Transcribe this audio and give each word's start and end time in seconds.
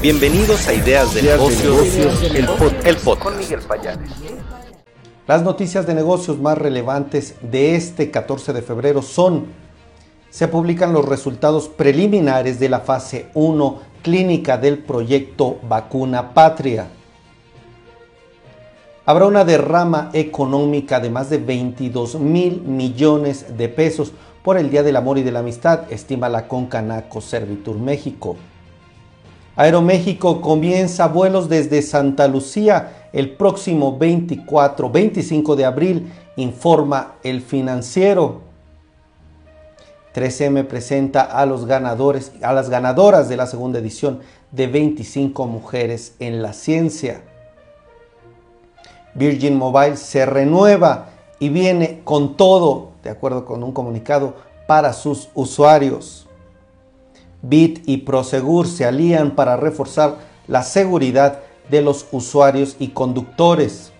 Bienvenidos 0.00 0.68
a 0.68 0.74
Ideas 0.74 1.12
de 1.12 1.22
Negocios, 1.22 2.22
el, 2.22 2.46
podcast. 2.46 3.20
Con 3.20 3.36
Miguel 3.36 3.58
Payares. 3.66 4.08
Las 5.26 5.42
noticias 5.42 5.88
de 5.88 5.94
negocios 5.94 6.38
más 6.38 6.56
relevantes 6.56 7.34
de 7.42 7.74
este 7.74 8.12
14 8.12 8.52
de 8.52 8.62
febrero 8.62 9.02
son, 9.02 9.46
se 10.30 10.46
publican 10.46 10.92
los 10.92 11.04
resultados 11.04 11.68
preliminares 11.68 12.60
de 12.60 12.68
la 12.68 12.78
fase 12.78 13.26
1 13.34 13.80
clínica 14.02 14.56
del 14.56 14.78
proyecto 14.78 15.58
Vacuna 15.68 16.32
Patria. 16.32 16.86
Habrá 19.04 19.26
una 19.26 19.44
derrama 19.44 20.10
económica 20.12 21.00
de 21.00 21.10
más 21.10 21.28
de 21.28 21.38
22 21.38 22.20
mil 22.20 22.60
millones 22.60 23.58
de 23.58 23.68
pesos 23.68 24.12
por 24.44 24.58
el 24.58 24.70
Día 24.70 24.84
del 24.84 24.94
Amor 24.94 25.18
y 25.18 25.24
de 25.24 25.32
la 25.32 25.40
Amistad, 25.40 25.90
estima 25.92 26.28
la 26.28 26.46
Concanaco 26.46 27.20
Servitur 27.20 27.76
México. 27.76 28.36
Aeroméxico 29.58 30.40
comienza 30.40 31.08
vuelos 31.08 31.48
desde 31.48 31.82
Santa 31.82 32.28
Lucía 32.28 33.08
el 33.12 33.34
próximo 33.34 33.98
24-25 33.98 35.56
de 35.56 35.64
abril, 35.64 36.12
informa 36.36 37.14
el 37.24 37.42
financiero. 37.42 38.42
3M 40.14 40.64
presenta 40.68 41.22
a 41.22 41.44
los 41.44 41.66
ganadores, 41.66 42.30
a 42.40 42.52
las 42.52 42.70
ganadoras 42.70 43.28
de 43.28 43.36
la 43.36 43.46
segunda 43.48 43.80
edición 43.80 44.20
de 44.52 44.68
25 44.68 45.48
mujeres 45.48 46.14
en 46.20 46.40
la 46.40 46.52
ciencia. 46.52 47.22
Virgin 49.14 49.56
Mobile 49.56 49.96
se 49.96 50.24
renueva 50.24 51.08
y 51.40 51.48
viene 51.48 52.02
con 52.04 52.36
todo, 52.36 52.92
de 53.02 53.10
acuerdo 53.10 53.44
con 53.44 53.64
un 53.64 53.72
comunicado, 53.72 54.36
para 54.68 54.92
sus 54.92 55.30
usuarios. 55.34 56.27
Bit 57.42 57.82
y 57.86 57.98
Prosegur 57.98 58.66
se 58.66 58.84
alían 58.84 59.32
para 59.32 59.56
reforzar 59.56 60.16
la 60.46 60.62
seguridad 60.62 61.40
de 61.70 61.82
los 61.82 62.06
usuarios 62.10 62.76
y 62.78 62.88
conductores. 62.88 63.92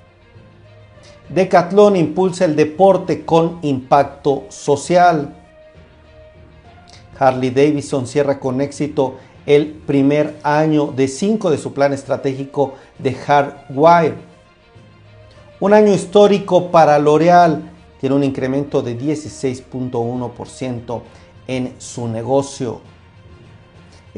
Decathlon 1.29 1.97
impulsa 1.97 2.47
el 2.47 2.57
deporte 2.57 3.25
con 3.25 3.59
impacto 3.63 4.47
social. 4.49 5.37
Harley 7.19 7.51
Davidson 7.51 8.07
cierra 8.07 8.41
con 8.41 8.61
éxito 8.61 9.17
el 9.45 9.69
primer 9.69 10.39
año 10.43 10.87
de 10.87 11.09
cinco 11.09 11.51
de 11.51 11.59
su 11.59 11.73
plan 11.73 11.93
estratégico 11.93 12.75
de 12.99 13.15
Hardwire. 13.15 14.15
Un 15.61 15.73
año 15.73 15.93
histórico 15.93 16.71
para 16.71 16.99
L'Oreal 16.99 17.71
tiene 18.01 18.15
un 18.15 18.25
incremento 18.25 18.81
de 18.81 18.99
16.1% 18.99 21.03
en 21.47 21.75
su 21.79 22.09
negocio. 22.09 22.81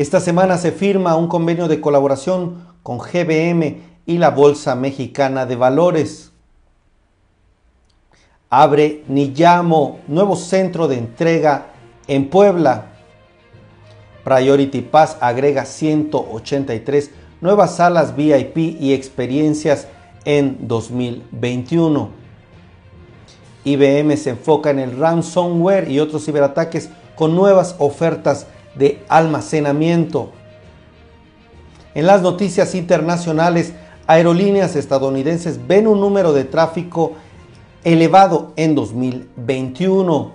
Esta 0.00 0.18
semana 0.18 0.56
se 0.56 0.72
firma 0.72 1.14
un 1.14 1.28
convenio 1.28 1.68
de 1.68 1.82
colaboración 1.82 2.64
con 2.82 2.96
GBM 2.96 3.82
y 4.06 4.16
la 4.16 4.30
Bolsa 4.30 4.74
Mexicana 4.74 5.44
de 5.44 5.56
Valores. 5.56 6.32
Abre 8.48 9.04
Niyamo, 9.08 9.98
nuevo 10.08 10.36
centro 10.36 10.88
de 10.88 10.96
entrega 10.96 11.66
en 12.08 12.30
Puebla. 12.30 12.92
Priority 14.24 14.80
Pass 14.80 15.18
agrega 15.20 15.66
183 15.66 17.10
nuevas 17.42 17.76
salas 17.76 18.16
VIP 18.16 18.56
y 18.80 18.94
experiencias 18.94 19.86
en 20.24 20.66
2021. 20.66 22.08
IBM 23.64 24.16
se 24.16 24.30
enfoca 24.30 24.70
en 24.70 24.78
el 24.78 24.96
ransomware 24.96 25.90
y 25.90 26.00
otros 26.00 26.24
ciberataques 26.24 26.88
con 27.16 27.36
nuevas 27.36 27.76
ofertas 27.78 28.46
de 28.74 29.04
almacenamiento. 29.08 30.30
En 31.94 32.06
las 32.06 32.22
noticias 32.22 32.74
internacionales, 32.74 33.72
aerolíneas 34.06 34.76
estadounidenses 34.76 35.66
ven 35.66 35.86
un 35.86 36.00
número 36.00 36.32
de 36.32 36.44
tráfico 36.44 37.12
elevado 37.84 38.52
en 38.56 38.74
2021. 38.74 40.32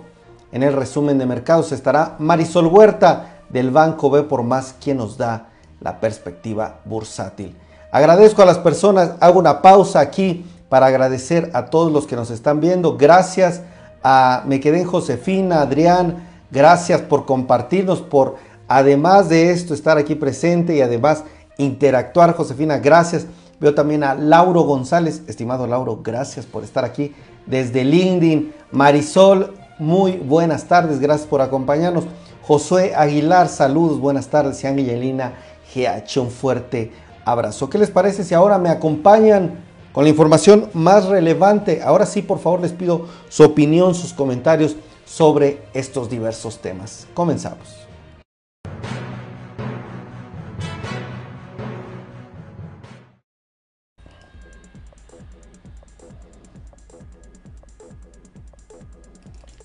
En 0.52 0.62
el 0.62 0.72
resumen 0.72 1.18
de 1.18 1.26
mercados 1.26 1.72
estará 1.72 2.16
Marisol 2.18 2.66
Huerta 2.66 3.42
del 3.48 3.70
Banco 3.70 4.10
B 4.10 4.22
por 4.24 4.42
más 4.42 4.74
quien 4.80 4.98
nos 4.98 5.16
da 5.16 5.48
la 5.80 6.00
perspectiva 6.00 6.80
bursátil. 6.84 7.54
Agradezco 7.92 8.42
a 8.42 8.46
las 8.46 8.58
personas, 8.58 9.12
hago 9.20 9.38
una 9.38 9.62
pausa 9.62 10.00
aquí 10.00 10.44
para 10.68 10.86
agradecer 10.86 11.50
a 11.54 11.66
todos 11.66 11.92
los 11.92 12.06
que 12.06 12.16
nos 12.16 12.30
están 12.30 12.60
viendo. 12.60 12.96
Gracias 12.96 13.62
a 14.02 14.42
Me 14.46 14.60
quedé 14.60 14.80
en 14.80 14.86
Josefina, 14.86 15.60
Adrián, 15.60 16.28
Gracias 16.50 17.02
por 17.02 17.26
compartirnos, 17.26 18.00
por 18.00 18.36
además 18.68 19.28
de 19.28 19.50
esto 19.50 19.74
estar 19.74 19.98
aquí 19.98 20.14
presente 20.14 20.76
y 20.76 20.80
además 20.80 21.24
interactuar. 21.58 22.34
Josefina, 22.34 22.78
gracias. 22.78 23.26
Veo 23.58 23.74
también 23.74 24.04
a 24.04 24.14
Lauro 24.14 24.62
González, 24.62 25.22
estimado 25.28 25.66
Lauro, 25.66 26.00
gracias 26.02 26.44
por 26.44 26.62
estar 26.62 26.84
aquí 26.84 27.14
desde 27.46 27.84
LinkedIn. 27.84 28.52
Marisol, 28.70 29.54
muy 29.78 30.12
buenas 30.12 30.64
tardes, 30.64 31.00
gracias 31.00 31.26
por 31.26 31.40
acompañarnos. 31.40 32.04
Josué 32.42 32.94
Aguilar, 32.94 33.48
saludos, 33.48 33.98
buenas 33.98 34.28
tardes. 34.28 34.62
Y 34.62 34.66
Angelina 34.66 35.32
GH, 35.74 36.20
un 36.20 36.30
fuerte 36.30 36.92
abrazo. 37.24 37.68
¿Qué 37.70 37.78
les 37.78 37.90
parece 37.90 38.24
si 38.24 38.34
ahora 38.34 38.58
me 38.58 38.68
acompañan 38.68 39.64
con 39.92 40.04
la 40.04 40.10
información 40.10 40.68
más 40.74 41.06
relevante? 41.06 41.82
Ahora 41.82 42.06
sí, 42.06 42.22
por 42.22 42.38
favor, 42.38 42.60
les 42.60 42.72
pido 42.72 43.06
su 43.28 43.42
opinión, 43.42 43.94
sus 43.94 44.12
comentarios 44.12 44.76
sobre 45.06 45.62
estos 45.72 46.10
diversos 46.10 46.58
temas. 46.58 47.06
Comenzamos. 47.14 47.86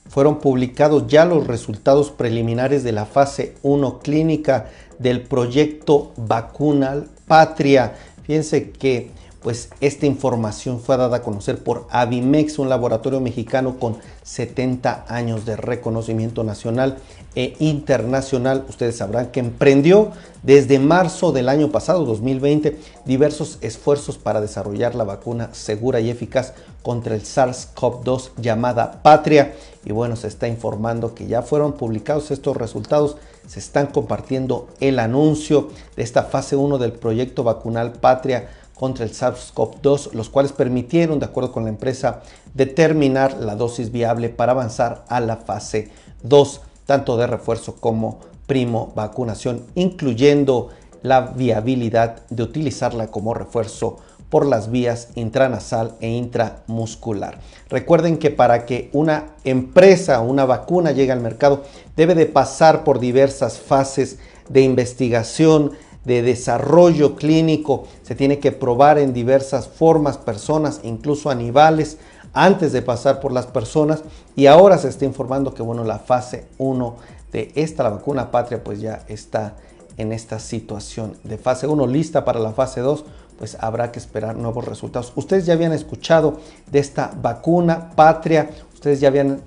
Fueron 0.08 0.40
publicados 0.40 1.08
ya 1.08 1.24
los 1.24 1.48
resultados 1.48 2.12
preliminares 2.12 2.84
de 2.84 2.92
la 2.92 3.06
fase 3.06 3.56
1 3.64 4.00
clínica 4.00 4.70
del 5.00 5.22
proyecto 5.22 6.12
vacunal 6.18 7.08
Patria. 7.28 7.96
Fíjense 8.24 8.72
que 8.72 9.12
pues 9.42 9.70
esta 9.82 10.06
información 10.06 10.80
fue 10.80 10.98
dada 10.98 11.18
a 11.18 11.22
conocer 11.24 11.64
por 11.64 11.88
Avimex, 11.90 12.60
un 12.60 12.70
laboratorio 12.70 13.20
mexicano 13.20 13.80
con 13.80 13.98
70 14.24 15.06
años 15.08 15.46
de 15.46 15.56
reconocimiento 15.56 16.44
nacional 16.44 16.98
e 17.34 17.56
internacional. 17.60 18.66
Ustedes 18.70 18.98
sabrán 18.98 19.32
que 19.32 19.40
emprendió 19.40 20.12
desde 20.44 20.78
marzo 20.78 21.32
del 21.32 21.50
año 21.50 21.72
pasado, 21.72 22.06
2020, 22.06 22.78
diversos 23.06 23.58
esfuerzos 23.62 24.20
para 24.20 24.42
desarrollar 24.42 24.94
la 24.94 25.06
vacuna 25.06 25.50
segura 25.54 26.00
y 26.00 26.12
eficaz 26.12 26.54
contra 26.84 27.16
el 27.16 27.22
SARS-CoV-2 27.22 28.32
llamada 28.38 29.02
Patria. 29.02 29.56
Y 29.86 29.92
bueno, 29.92 30.16
se 30.16 30.28
está 30.28 30.48
informando 30.48 31.16
que 31.16 31.26
ya 31.26 31.42
fueron 31.42 31.74
publicados 31.74 32.30
estos 32.30 32.58
resultados. 32.58 33.18
Se 33.48 33.60
están 33.60 33.88
compartiendo 33.88 34.68
el 34.80 35.00
anuncio 35.00 35.70
de 35.96 36.04
esta 36.04 36.24
fase 36.24 36.56
1 36.56 36.78
del 36.78 36.92
proyecto 36.92 37.44
vacunal 37.44 37.94
Patria 37.94 38.50
contra 38.82 39.06
el 39.06 39.12
SARS-CoV-2, 39.12 40.14
los 40.14 40.32
cuales 40.32 40.54
permitieron, 40.54 41.20
de 41.20 41.28
acuerdo 41.28 41.52
con 41.52 41.66
la 41.66 41.70
empresa, 41.70 42.24
determinar 42.56 43.38
la 43.38 43.56
dosis 43.56 43.92
viable 43.92 44.30
para 44.30 44.54
avanzar 44.54 45.06
a 45.08 45.20
la 45.20 45.38
fase 45.38 45.92
2, 46.24 46.62
tanto 46.88 47.16
de 47.16 47.28
refuerzo 47.28 47.76
como 47.76 48.18
primo 48.48 48.92
vacunación, 48.96 49.68
incluyendo 49.76 50.70
la 51.04 51.22
viabilidad 51.22 52.24
de 52.32 52.42
utilizarla 52.42 53.12
como 53.12 53.36
refuerzo 53.36 53.98
por 54.32 54.48
las 54.48 54.72
vías 54.72 55.10
intranasal 55.14 55.94
e 56.00 56.10
intramuscular. 56.10 57.38
Recuerden 57.70 58.18
que 58.18 58.32
para 58.32 58.66
que 58.66 58.90
una 58.94 59.36
empresa 59.44 60.22
una 60.22 60.46
vacuna 60.46 60.92
llegue 60.92 61.12
al 61.12 61.22
mercado 61.22 61.66
debe 61.96 62.16
de 62.16 62.26
pasar 62.26 62.84
por 62.84 63.00
diversas 63.00 63.60
fases 63.60 64.18
de 64.50 64.62
investigación, 64.62 65.74
de 66.06 66.22
desarrollo 66.22 67.16
clínico, 67.16 67.86
se 68.04 68.16
tiene 68.16 68.40
que 68.40 68.52
probar 68.52 68.98
en 68.98 69.14
diversas 69.14 69.68
formas, 69.68 70.18
personas, 70.18 70.80
incluso 70.84 71.30
animales, 71.30 71.98
antes 72.34 72.72
de 72.72 72.82
pasar 72.82 73.20
por 73.20 73.32
las 73.32 73.48
personas. 73.48 74.04
Y 74.36 74.48
ahora 74.48 74.78
se 74.78 74.90
está 74.90 75.06
informando 75.06 75.54
que 75.54 75.62
bueno, 75.62 75.84
la 75.84 76.00
fase 76.00 76.46
1 76.58 76.96
de 77.32 77.52
esta, 77.56 77.84
la 77.84 77.90
vacuna 77.90 78.32
patria, 78.32 78.64
pues 78.64 78.82
ya 78.82 79.04
está 79.08 79.56
en 79.98 80.12
esta 80.12 80.40
situación 80.40 81.18
de 81.24 81.38
fase 81.38 81.68
1 81.68 81.86
lista 81.88 82.26
para 82.26 82.40
la 82.40 82.54
fase 82.54 82.82
2 82.82 83.06
pues 83.42 83.58
habrá 83.60 83.92
que 83.92 83.98
esperar 83.98 84.36
nuevos 84.36 84.66
resultados. 84.66 85.14
Ustedes 85.16 85.48
ya 85.48 85.54
habían 85.54 85.74
escuchado 85.74 86.38
de 86.72 86.78
esta 86.78 87.12
vacuna 87.24 87.90
patria, 87.96 88.52
ustedes 88.72 89.00
ya 89.00 89.08
habían 89.08 89.42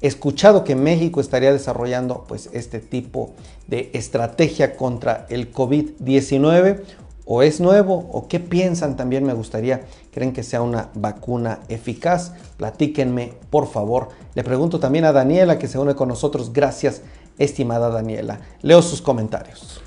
escuchado 0.00 0.64
que 0.64 0.74
México 0.74 1.20
estaría 1.20 1.52
desarrollando 1.52 2.24
pues 2.26 2.50
este 2.52 2.80
tipo 2.80 3.30
de 3.30 3.34
de 3.66 3.90
estrategia 3.94 4.76
contra 4.76 5.26
el 5.28 5.52
COVID-19? 5.52 6.82
¿O 7.28 7.42
es 7.42 7.60
nuevo? 7.60 8.08
¿O 8.12 8.28
qué 8.28 8.38
piensan 8.38 8.96
también? 8.96 9.24
Me 9.24 9.34
gustaría, 9.34 9.82
¿creen 10.12 10.32
que 10.32 10.44
sea 10.44 10.62
una 10.62 10.90
vacuna 10.94 11.58
eficaz? 11.68 12.32
Platíquenme, 12.56 13.32
por 13.50 13.66
favor. 13.66 14.10
Le 14.34 14.44
pregunto 14.44 14.78
también 14.78 15.04
a 15.04 15.12
Daniela 15.12 15.58
que 15.58 15.66
se 15.66 15.78
une 15.78 15.96
con 15.96 16.08
nosotros. 16.08 16.52
Gracias, 16.52 17.02
estimada 17.36 17.90
Daniela. 17.90 18.40
Leo 18.62 18.80
sus 18.80 19.02
comentarios. 19.02 19.82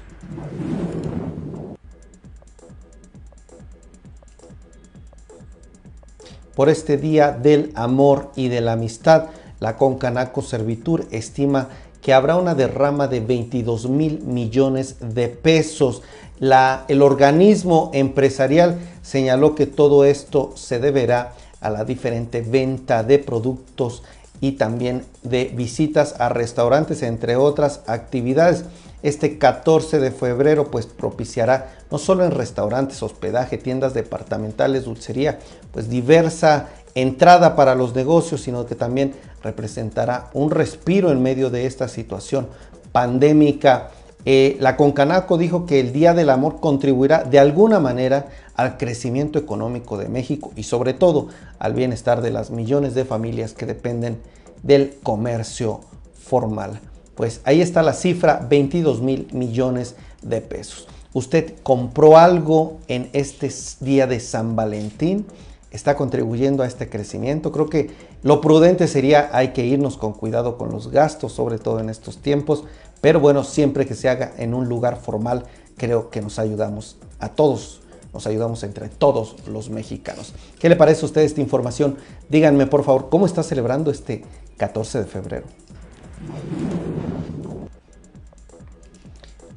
Por 6.55 6.67
este 6.67 6.97
Día 6.97 7.31
del 7.31 7.71
Amor 7.73 8.33
y 8.35 8.49
de 8.49 8.59
la 8.59 8.73
Amistad, 8.73 9.27
la 9.61 9.77
Concanaco 9.77 10.41
Servitur 10.41 11.07
estima 11.09 11.69
que 12.01 12.13
habrá 12.13 12.36
una 12.36 12.56
derrama 12.56 13.07
de 13.07 13.19
22 13.19 13.90
mil 13.90 14.22
millones 14.22 14.98
de 15.00 15.28
pesos. 15.28 16.01
La, 16.40 16.86
el 16.88 17.01
organismo 17.01 17.92
empresarial 17.94 18.80
señaló 19.01 19.56
que 19.56 19.66
todo 19.66 20.06
esto 20.06 20.54
se 20.56 20.80
deberá 20.80 21.34
a 21.60 21.69
la 21.69 21.84
diferente 21.84 22.42
venta 22.42 23.04
de 23.04 23.19
productos 23.19 24.04
y 24.42 24.54
también 24.54 25.06
de 25.24 25.46
visitas 25.46 26.16
a 26.19 26.30
restaurantes, 26.30 27.04
entre 27.04 27.36
otras 27.36 27.81
actividades. 27.88 28.66
Este 29.01 29.38
14 29.38 30.00
de 30.00 30.12
febrero 30.12 30.72
pues 30.72 30.86
propiciará 30.86 31.72
no 31.90 31.98
solo 31.98 32.25
en 32.25 32.31
restaurantes, 32.31 33.01
hospedaje, 33.01 33.57
tiendas 33.57 33.94
departamentales, 33.94 34.86
dulcería, 34.86 35.40
pues 35.72 35.90
diversa 35.90 36.69
entrada 36.96 37.56
para 37.56 37.75
los 37.75 37.96
negocios, 37.96 38.42
sino 38.42 38.66
que 38.66 38.75
también 38.75 39.13
representará 39.44 40.30
un 40.33 40.51
respiro 40.51 41.12
en 41.12 41.21
medio 41.21 41.50
de 41.50 41.65
esta 41.65 41.88
situación 41.88 42.47
pandémica. 42.91 43.91
Eh, 44.25 44.57
la 44.59 44.75
Concanaco 44.75 45.38
dijo 45.38 45.65
que 45.65 45.80
el 45.80 45.94
Día 45.94 46.13
del 46.13 46.30
Amor 46.30 46.59
contribuirá 46.59 47.24
de 47.24 47.39
alguna 47.39 47.80
manera 47.80 48.27
al 48.56 48.77
crecimiento 48.77 49.39
económico 49.39 49.97
de 49.97 50.09
México 50.09 50.51
y 50.56 50.63
sobre 50.63 50.94
todo 50.94 51.27
al 51.57 51.74
bienestar 51.74 52.21
de 52.21 52.31
las 52.31 52.51
millones 52.51 52.94
de 52.95 53.06
familias 53.06 53.53
que 53.53 53.65
dependen 53.65 54.19
del 54.63 54.97
comercio 55.03 55.81
formal. 56.13 56.81
Pues 57.15 57.41
ahí 57.44 57.62
está 57.62 57.81
la 57.81 57.94
cifra, 57.94 58.45
22 58.50 59.01
mil 59.01 59.27
millones 59.31 59.95
de 60.21 60.41
pesos. 60.41 60.88
¿Usted 61.13 61.56
compró 61.63 62.18
algo 62.18 62.80
en 62.88 63.09
este 63.13 63.51
día 63.80 64.06
de 64.06 64.19
San 64.19 64.56
Valentín? 64.56 65.25
¿Está 65.71 65.95
contribuyendo 65.95 66.63
a 66.63 66.68
este 66.68 66.89
crecimiento? 66.89 67.51
Creo 67.51 67.69
que 67.69 67.92
lo 68.24 68.42
prudente 68.42 68.88
sería, 68.88 69.30
hay 69.33 69.50
que 69.50 69.66
irnos 69.66 69.98
con 69.98 70.13
cuidado 70.13 70.57
con 70.57 70.71
los 70.71 70.89
gastos, 70.89 71.33
sobre 71.33 71.60
todo 71.60 71.80
en 71.80 71.89
estos 71.89 72.18
tiempos, 72.18 72.63
pero 73.01 73.19
bueno, 73.19 73.44
siempre 73.44 73.86
que 73.86 73.94
se 73.94 74.10
haga 74.10 74.33
en 74.38 74.54
un 74.56 74.68
lugar 74.68 74.98
formal, 74.98 75.44
creo 75.77 76.10
que 76.10 76.21
nos 76.21 76.39
ayudamos 76.39 76.98
a 77.19 77.30
todos, 77.30 77.81
nos 78.13 78.25
ayudamos 78.25 78.63
entre 78.63 78.89
todos 78.89 79.36
los 79.48 79.69
mexicanos. 79.69 80.33
¿Qué 80.60 80.69
le 80.69 80.75
parece 80.75 81.04
a 81.04 81.06
usted 81.06 81.21
esta 81.21 81.42
información? 81.42 81.98
Díganme 82.30 82.65
por 82.65 82.83
favor, 82.83 83.10
¿cómo 83.10 83.27
está 83.27 83.44
celebrando 83.44 83.92
este 83.92 84.24
14 84.57 85.00
de 85.00 85.06
febrero? 85.06 85.45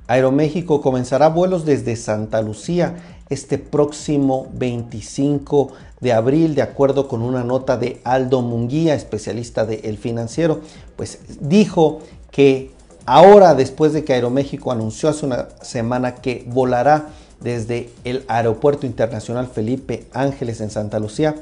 Aeroméxico 0.06 0.82
comenzará 0.82 1.28
vuelos 1.28 1.64
desde 1.64 1.96
Santa 1.96 2.42
Lucía 2.42 3.11
este 3.32 3.58
próximo 3.58 4.48
25 4.54 5.72
de 6.00 6.12
abril, 6.12 6.54
de 6.54 6.62
acuerdo 6.62 7.08
con 7.08 7.22
una 7.22 7.44
nota 7.44 7.76
de 7.76 8.00
Aldo 8.04 8.42
Munguía, 8.42 8.94
especialista 8.94 9.64
de 9.64 9.76
El 9.84 9.98
Financiero, 9.98 10.60
pues 10.96 11.20
dijo 11.40 12.00
que 12.30 12.72
ahora, 13.06 13.54
después 13.54 13.92
de 13.92 14.04
que 14.04 14.12
Aeroméxico 14.12 14.72
anunció 14.72 15.08
hace 15.08 15.26
una 15.26 15.48
semana 15.62 16.16
que 16.16 16.44
volará 16.48 17.08
desde 17.40 17.90
el 18.04 18.24
Aeropuerto 18.28 18.86
Internacional 18.86 19.46
Felipe 19.46 20.06
Ángeles 20.12 20.60
en 20.60 20.70
Santa 20.70 20.98
Lucía, 20.98 21.36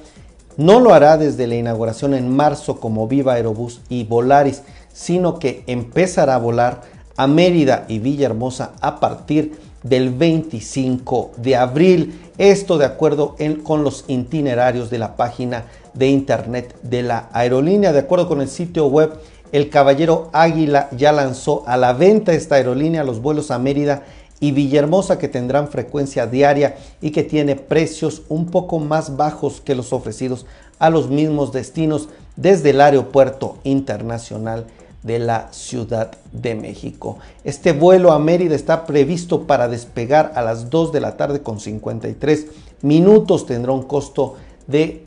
no 0.56 0.80
lo 0.80 0.92
hará 0.92 1.16
desde 1.16 1.46
la 1.46 1.54
inauguración 1.54 2.14
en 2.14 2.34
marzo 2.34 2.80
como 2.80 3.08
Viva 3.08 3.34
Aerobús 3.34 3.80
y 3.88 4.04
Volaris, 4.04 4.62
sino 4.92 5.38
que 5.38 5.64
empezará 5.66 6.34
a 6.34 6.38
volar 6.38 6.82
a 7.16 7.26
Mérida 7.26 7.84
y 7.88 7.98
Villahermosa 7.98 8.72
a 8.80 9.00
partir 9.00 9.69
del 9.82 10.10
25 10.10 11.32
de 11.36 11.56
abril. 11.56 12.20
Esto 12.38 12.78
de 12.78 12.86
acuerdo 12.86 13.36
con 13.62 13.84
los 13.84 14.04
itinerarios 14.08 14.90
de 14.90 14.98
la 14.98 15.16
página 15.16 15.64
de 15.94 16.08
internet 16.08 16.74
de 16.82 17.02
la 17.02 17.28
aerolínea. 17.32 17.92
De 17.92 18.00
acuerdo 18.00 18.28
con 18.28 18.40
el 18.40 18.48
sitio 18.48 18.86
web, 18.86 19.12
el 19.52 19.68
Caballero 19.68 20.30
Águila 20.32 20.88
ya 20.96 21.12
lanzó 21.12 21.64
a 21.66 21.76
la 21.76 21.92
venta 21.92 22.32
esta 22.32 22.54
aerolínea 22.54 23.04
los 23.04 23.20
vuelos 23.20 23.50
a 23.50 23.58
Mérida 23.58 24.04
y 24.38 24.52
Villahermosa 24.52 25.18
que 25.18 25.28
tendrán 25.28 25.68
frecuencia 25.68 26.26
diaria 26.26 26.76
y 27.00 27.10
que 27.10 27.22
tiene 27.22 27.56
precios 27.56 28.22
un 28.28 28.46
poco 28.46 28.78
más 28.78 29.16
bajos 29.16 29.60
que 29.60 29.74
los 29.74 29.92
ofrecidos 29.92 30.46
a 30.78 30.88
los 30.88 31.10
mismos 31.10 31.52
destinos 31.52 32.08
desde 32.36 32.70
el 32.70 32.80
aeropuerto 32.80 33.58
internacional 33.64 34.66
de 35.02 35.18
la 35.18 35.52
Ciudad 35.52 36.12
de 36.32 36.54
México. 36.54 37.18
Este 37.44 37.72
vuelo 37.72 38.12
a 38.12 38.18
Mérida 38.18 38.54
está 38.54 38.86
previsto 38.86 39.46
para 39.46 39.68
despegar 39.68 40.32
a 40.34 40.40
las 40.42 40.68
2 40.70 40.92
de 40.92 41.00
la 41.00 41.16
tarde 41.16 41.42
con 41.42 41.60
53 41.60 42.46
minutos. 42.82 43.46
Tendrá 43.46 43.72
un 43.72 43.84
costo 43.84 44.36
de 44.66 45.04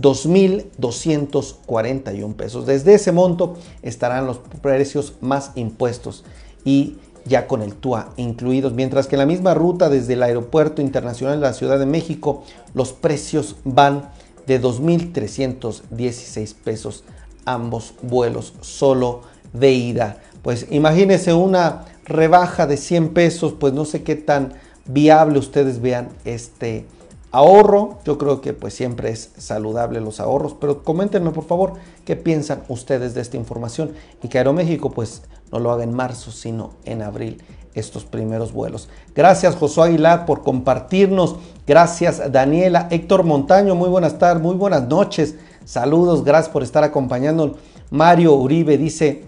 2.241 0.00 2.34
pesos. 2.34 2.66
Desde 2.66 2.92
ese 2.94 3.12
monto 3.12 3.54
estarán 3.82 4.26
los 4.26 4.38
precios 4.38 5.14
más 5.20 5.52
impuestos 5.54 6.24
y 6.64 6.96
ya 7.24 7.46
con 7.46 7.62
el 7.62 7.74
TUA 7.74 8.08
incluidos, 8.16 8.72
mientras 8.74 9.06
que 9.06 9.14
en 9.14 9.20
la 9.20 9.26
misma 9.26 9.54
ruta 9.54 9.88
desde 9.88 10.14
el 10.14 10.24
Aeropuerto 10.24 10.82
Internacional 10.82 11.40
de 11.40 11.46
la 11.46 11.52
Ciudad 11.54 11.78
de 11.78 11.86
México 11.86 12.42
los 12.74 12.92
precios 12.92 13.54
van 13.64 14.10
de 14.46 14.60
2.316 14.60 16.54
pesos 16.54 17.04
ambos 17.44 17.94
vuelos 18.02 18.54
solo 18.60 19.22
de 19.52 19.72
ida. 19.72 20.18
Pues 20.42 20.66
imagínense 20.70 21.32
una 21.32 21.84
rebaja 22.04 22.66
de 22.66 22.76
100 22.76 23.10
pesos, 23.10 23.54
pues 23.58 23.72
no 23.72 23.84
sé 23.84 24.02
qué 24.02 24.16
tan 24.16 24.54
viable 24.86 25.38
ustedes 25.38 25.80
vean 25.80 26.08
este 26.24 26.86
ahorro. 27.30 27.98
Yo 28.04 28.18
creo 28.18 28.40
que 28.40 28.52
pues 28.52 28.74
siempre 28.74 29.10
es 29.10 29.30
saludable 29.36 30.00
los 30.00 30.20
ahorros, 30.20 30.54
pero 30.60 30.82
coméntenme 30.82 31.30
por 31.30 31.44
favor 31.44 31.74
qué 32.04 32.16
piensan 32.16 32.62
ustedes 32.68 33.14
de 33.14 33.20
esta 33.20 33.36
información 33.36 33.92
y 34.22 34.28
que 34.28 34.38
Aeroméxico 34.38 34.90
pues 34.90 35.22
no 35.50 35.58
lo 35.58 35.70
haga 35.70 35.84
en 35.84 35.94
marzo, 35.94 36.30
sino 36.30 36.72
en 36.84 37.02
abril 37.02 37.42
estos 37.74 38.04
primeros 38.04 38.52
vuelos. 38.52 38.88
Gracias 39.14 39.56
Josué 39.56 39.84
Aguilar 39.84 40.26
por 40.26 40.42
compartirnos. 40.42 41.36
Gracias 41.66 42.20
Daniela, 42.30 42.88
Héctor 42.90 43.24
Montaño, 43.24 43.74
muy 43.74 43.88
buenas 43.88 44.18
tardes, 44.18 44.42
muy 44.42 44.54
buenas 44.54 44.86
noches. 44.88 45.36
Saludos, 45.64 46.24
gracias 46.24 46.52
por 46.52 46.62
estar 46.62 46.84
acompañándonos. 46.84 47.56
Mario 47.90 48.34
Uribe 48.34 48.78
dice, 48.78 49.24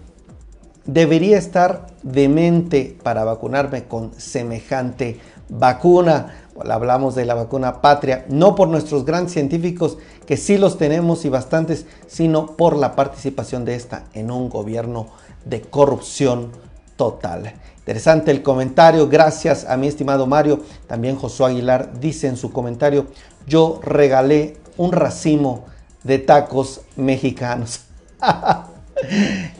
debería 0.85 1.37
estar 1.37 1.87
demente 2.03 2.97
para 3.03 3.23
vacunarme 3.23 3.85
con 3.85 4.11
semejante 4.17 5.19
vacuna. 5.49 6.41
hablamos 6.69 7.15
de 7.15 7.25
la 7.25 7.35
vacuna 7.35 7.81
patria, 7.81 8.25
no 8.29 8.55
por 8.55 8.67
nuestros 8.67 9.05
grandes 9.05 9.33
científicos, 9.33 9.97
que 10.25 10.37
sí 10.37 10.57
los 10.57 10.77
tenemos 10.77 11.25
y 11.25 11.29
bastantes, 11.29 11.85
sino 12.07 12.55
por 12.55 12.75
la 12.75 12.95
participación 12.95 13.65
de 13.65 13.75
esta 13.75 14.05
en 14.13 14.31
un 14.31 14.49
gobierno 14.49 15.07
de 15.45 15.61
corrupción 15.61 16.51
total. 16.95 17.53
Interesante 17.79 18.31
el 18.31 18.41
comentario, 18.41 19.07
gracias 19.07 19.65
a 19.65 19.77
mi 19.77 19.87
estimado 19.87 20.25
Mario. 20.25 20.61
También 20.87 21.17
Josué 21.17 21.47
Aguilar 21.47 21.99
dice 21.99 22.27
en 22.27 22.37
su 22.37 22.51
comentario, 22.51 23.05
yo 23.45 23.79
regalé 23.83 24.57
un 24.77 24.91
racimo 24.91 25.65
de 26.05 26.19
tacos 26.19 26.81
mexicanos. 26.95 27.81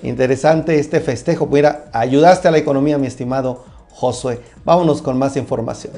Interesante 0.04 0.80
este 0.80 1.02
festejo. 1.02 1.48
Mira, 1.48 1.90
ayudaste 1.92 2.48
a 2.48 2.52
la 2.52 2.60
economía, 2.60 2.98
mi 2.98 3.08
estimado 3.08 3.66
Josué. 3.90 4.40
Vámonos 4.64 5.02
con 5.02 5.18
más 5.18 5.36
información. 5.36 5.94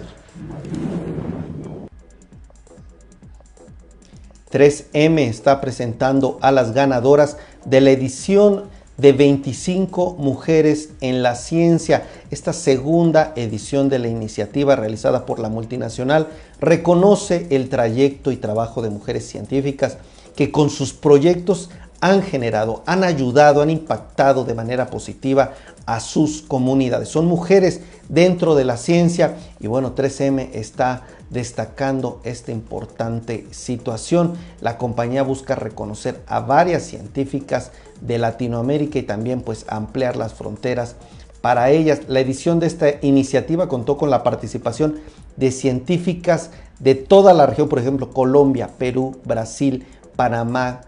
3M 4.52 5.20
está 5.28 5.60
presentando 5.60 6.40
a 6.42 6.52
las 6.52 6.74
ganadoras 6.74 7.38
de 7.66 7.82
la 7.82 7.92
edición 7.92 8.64
de 8.96 9.12
25 9.12 10.16
mujeres 10.18 10.92
en 11.02 11.22
la 11.22 11.36
ciencia. 11.36 12.08
Esta 12.32 12.54
segunda 12.54 13.34
edición 13.36 13.90
de 13.90 14.00
la 14.00 14.08
iniciativa 14.08 14.78
realizada 14.78 15.26
por 15.26 15.40
la 15.40 15.50
multinacional 15.50 16.28
reconoce 16.62 17.48
el 17.52 17.68
trayecto 17.68 18.32
y 18.32 18.38
trabajo 18.38 18.82
de 18.82 18.90
mujeres 18.90 19.28
científicas 19.28 19.98
que 20.38 20.52
con 20.52 20.70
sus 20.70 20.94
proyectos 20.94 21.70
han 22.00 22.22
generado, 22.22 22.84
han 22.86 23.04
ayudado, 23.04 23.62
han 23.62 23.72
impactado 23.72 24.46
de 24.46 24.54
manera 24.54 24.88
positiva 24.88 25.54
a 25.88 26.00
sus 26.00 26.44
comunidades. 26.44 27.10
Son 27.10 27.26
mujeres 27.26 27.82
dentro 28.08 28.54
de 28.54 28.64
la 28.64 28.78
ciencia 28.78 29.36
y 29.60 29.68
bueno, 29.68 29.96
3M 29.96 30.50
está 30.54 31.02
destacando 31.32 32.22
esta 32.24 32.52
importante 32.52 33.48
situación. 33.50 34.34
La 34.62 34.78
compañía 34.78 35.24
busca 35.24 35.56
reconocer 35.56 36.22
a 36.28 36.40
varias 36.40 36.84
científicas 36.84 37.72
de 38.00 38.20
Latinoamérica 38.20 39.00
y 39.00 39.04
también 39.04 39.42
pues 39.42 39.66
ampliar 39.68 40.18
las 40.18 40.36
fronteras 40.36 40.96
para 41.42 41.72
ellas. 41.72 42.02
La 42.08 42.20
edición 42.20 42.60
de 42.60 42.68
esta 42.68 42.88
iniciativa 43.02 43.68
contó 43.68 43.98
con 43.98 44.12
la 44.12 44.22
participación 44.22 45.00
de 45.36 45.52
científicas 45.52 46.52
de 46.80 46.94
toda 46.94 47.34
la 47.34 47.48
región, 47.48 47.70
por 47.70 47.80
ejemplo, 47.80 48.12
Colombia, 48.12 48.70
Perú, 48.78 49.16
Brasil, 49.26 49.86
Panamá, 50.18 50.82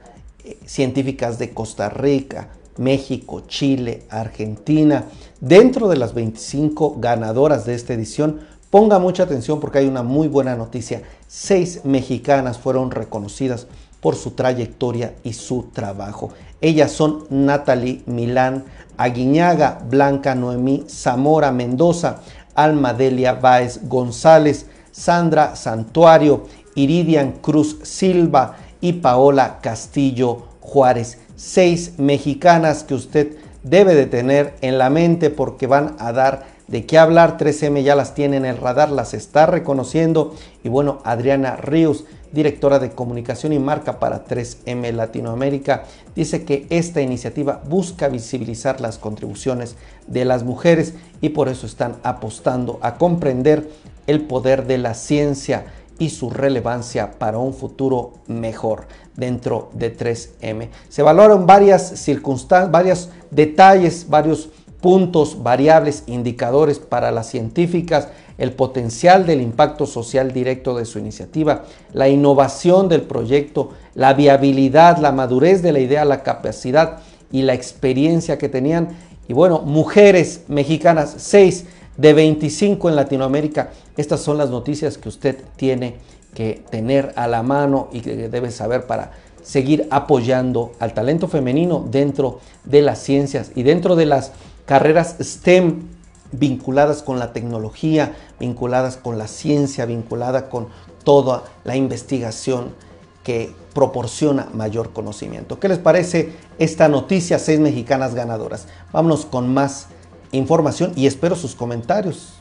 eh, 0.43 0.59
científicas 0.65 1.39
de 1.39 1.53
Costa 1.53 1.87
Rica, 1.87 2.49
México, 2.77 3.43
Chile, 3.47 4.03
Argentina. 4.09 5.05
Dentro 5.39 5.87
de 5.87 5.95
las 5.95 6.13
25 6.13 6.97
ganadoras 6.99 7.65
de 7.65 7.75
esta 7.75 7.93
edición, 7.93 8.41
ponga 8.69 8.99
mucha 8.99 9.23
atención 9.23 9.61
porque 9.61 9.79
hay 9.79 9.87
una 9.87 10.03
muy 10.03 10.27
buena 10.27 10.55
noticia. 10.57 11.03
Seis 11.27 11.81
mexicanas 11.85 12.57
fueron 12.57 12.91
reconocidas 12.91 13.67
por 14.01 14.15
su 14.15 14.31
trayectoria 14.31 15.13
y 15.23 15.33
su 15.33 15.69
trabajo. 15.73 16.31
Ellas 16.61 16.91
son 16.91 17.25
Natalie 17.29 18.01
Milán 18.05 18.65
Aguiñaga, 18.97 19.81
Blanca 19.89 20.35
Noemí 20.35 20.85
Zamora 20.89 21.51
Mendoza, 21.51 22.21
Alma 22.55 22.93
Delia 22.93 23.33
Báez 23.33 23.87
González, 23.87 24.65
Sandra 24.91 25.55
Santuario, 25.55 26.45
Iridian 26.75 27.33
Cruz 27.41 27.77
Silva 27.83 28.57
y 28.81 28.93
Paola 28.93 29.59
Castillo 29.61 30.43
Juárez. 30.61 31.19
Seis 31.35 31.93
mexicanas 31.97 32.83
que 32.83 32.95
usted 32.95 33.37
debe 33.63 33.95
de 33.95 34.05
tener 34.05 34.55
en 34.61 34.77
la 34.77 34.89
mente 34.89 35.29
porque 35.29 35.67
van 35.67 35.95
a 35.99 36.11
dar 36.11 36.45
de 36.67 36.85
qué 36.85 36.97
hablar. 36.97 37.37
3M 37.37 37.83
ya 37.83 37.95
las 37.95 38.13
tiene 38.13 38.37
en 38.37 38.45
el 38.45 38.57
radar, 38.57 38.91
las 38.91 39.13
está 39.13 39.45
reconociendo. 39.45 40.35
Y 40.63 40.69
bueno, 40.69 40.99
Adriana 41.03 41.55
Ríos, 41.55 42.05
directora 42.31 42.79
de 42.79 42.91
comunicación 42.91 43.53
y 43.53 43.59
marca 43.59 43.99
para 43.99 44.23
3M 44.25 44.93
Latinoamérica, 44.93 45.83
dice 46.15 46.45
que 46.45 46.67
esta 46.69 47.01
iniciativa 47.01 47.61
busca 47.67 48.07
visibilizar 48.07 48.79
las 48.81 48.97
contribuciones 48.97 49.75
de 50.07 50.25
las 50.25 50.43
mujeres 50.43 50.93
y 51.21 51.29
por 51.29 51.49
eso 51.49 51.65
están 51.65 51.95
apostando 52.03 52.79
a 52.81 52.95
comprender 52.95 53.67
el 54.07 54.21
poder 54.21 54.65
de 54.65 54.77
la 54.77 54.93
ciencia 54.93 55.65
y 55.99 56.09
su 56.09 56.29
relevancia 56.29 57.11
para 57.19 57.37
un 57.37 57.53
futuro 57.53 58.13
mejor 58.27 58.87
dentro 59.15 59.69
de 59.73 59.95
3M. 59.95 60.69
Se 60.87 61.03
valoran 61.03 61.45
varias 61.45 61.99
circunstancias, 61.99 62.71
varios 62.71 63.09
detalles, 63.29 64.07
varios 64.09 64.49
puntos, 64.81 65.43
variables, 65.43 66.03
indicadores 66.07 66.79
para 66.79 67.11
las 67.11 67.27
científicas, 67.27 68.07
el 68.37 68.53
potencial 68.53 69.25
del 69.25 69.41
impacto 69.41 69.85
social 69.85 70.31
directo 70.31 70.75
de 70.77 70.85
su 70.85 70.97
iniciativa, 70.97 71.65
la 71.91 72.07
innovación 72.07 72.87
del 72.87 73.01
proyecto, 73.01 73.71
la 73.93 74.13
viabilidad, 74.13 74.97
la 74.97 75.11
madurez 75.11 75.61
de 75.61 75.73
la 75.73 75.79
idea, 75.79 76.05
la 76.05 76.23
capacidad 76.23 76.99
y 77.31 77.41
la 77.41 77.53
experiencia 77.53 78.37
que 78.37 78.47
tenían. 78.47 78.89
Y 79.27 79.33
bueno, 79.33 79.59
mujeres 79.59 80.43
mexicanas, 80.47 81.13
6 81.17 81.65
de 81.99 82.13
25 82.13 82.89
en 82.89 82.95
Latinoamérica. 82.95 83.71
Estas 83.97 84.21
son 84.21 84.37
las 84.37 84.49
noticias 84.49 84.97
que 84.97 85.09
usted 85.09 85.37
tiene 85.57 85.97
que 86.33 86.63
tener 86.69 87.11
a 87.17 87.27
la 87.27 87.43
mano 87.43 87.89
y 87.91 87.99
que 87.99 88.29
debe 88.29 88.51
saber 88.51 88.87
para 88.87 89.11
seguir 89.43 89.87
apoyando 89.91 90.71
al 90.79 90.93
talento 90.93 91.27
femenino 91.27 91.85
dentro 91.91 92.39
de 92.63 92.81
las 92.81 92.99
ciencias 92.99 93.51
y 93.55 93.63
dentro 93.63 93.95
de 93.95 94.05
las 94.05 94.31
carreras 94.65 95.17
STEM 95.21 95.87
vinculadas 96.31 97.03
con 97.03 97.19
la 97.19 97.33
tecnología, 97.33 98.13
vinculadas 98.39 98.95
con 98.95 99.17
la 99.17 99.27
ciencia, 99.27 99.85
vinculadas 99.85 100.43
con 100.43 100.67
toda 101.03 101.43
la 101.65 101.75
investigación 101.75 102.75
que 103.23 103.51
proporciona 103.73 104.47
mayor 104.53 104.93
conocimiento. 104.93 105.59
¿Qué 105.59 105.67
les 105.67 105.79
parece 105.79 106.31
esta 106.59 106.87
noticia? 106.87 107.39
Seis 107.39 107.59
mexicanas 107.59 108.15
ganadoras. 108.15 108.67
Vámonos 108.93 109.25
con 109.25 109.53
más 109.53 109.87
información 110.31 110.93
y 110.95 111.07
espero 111.07 111.35
sus 111.35 111.55
comentarios. 111.55 112.33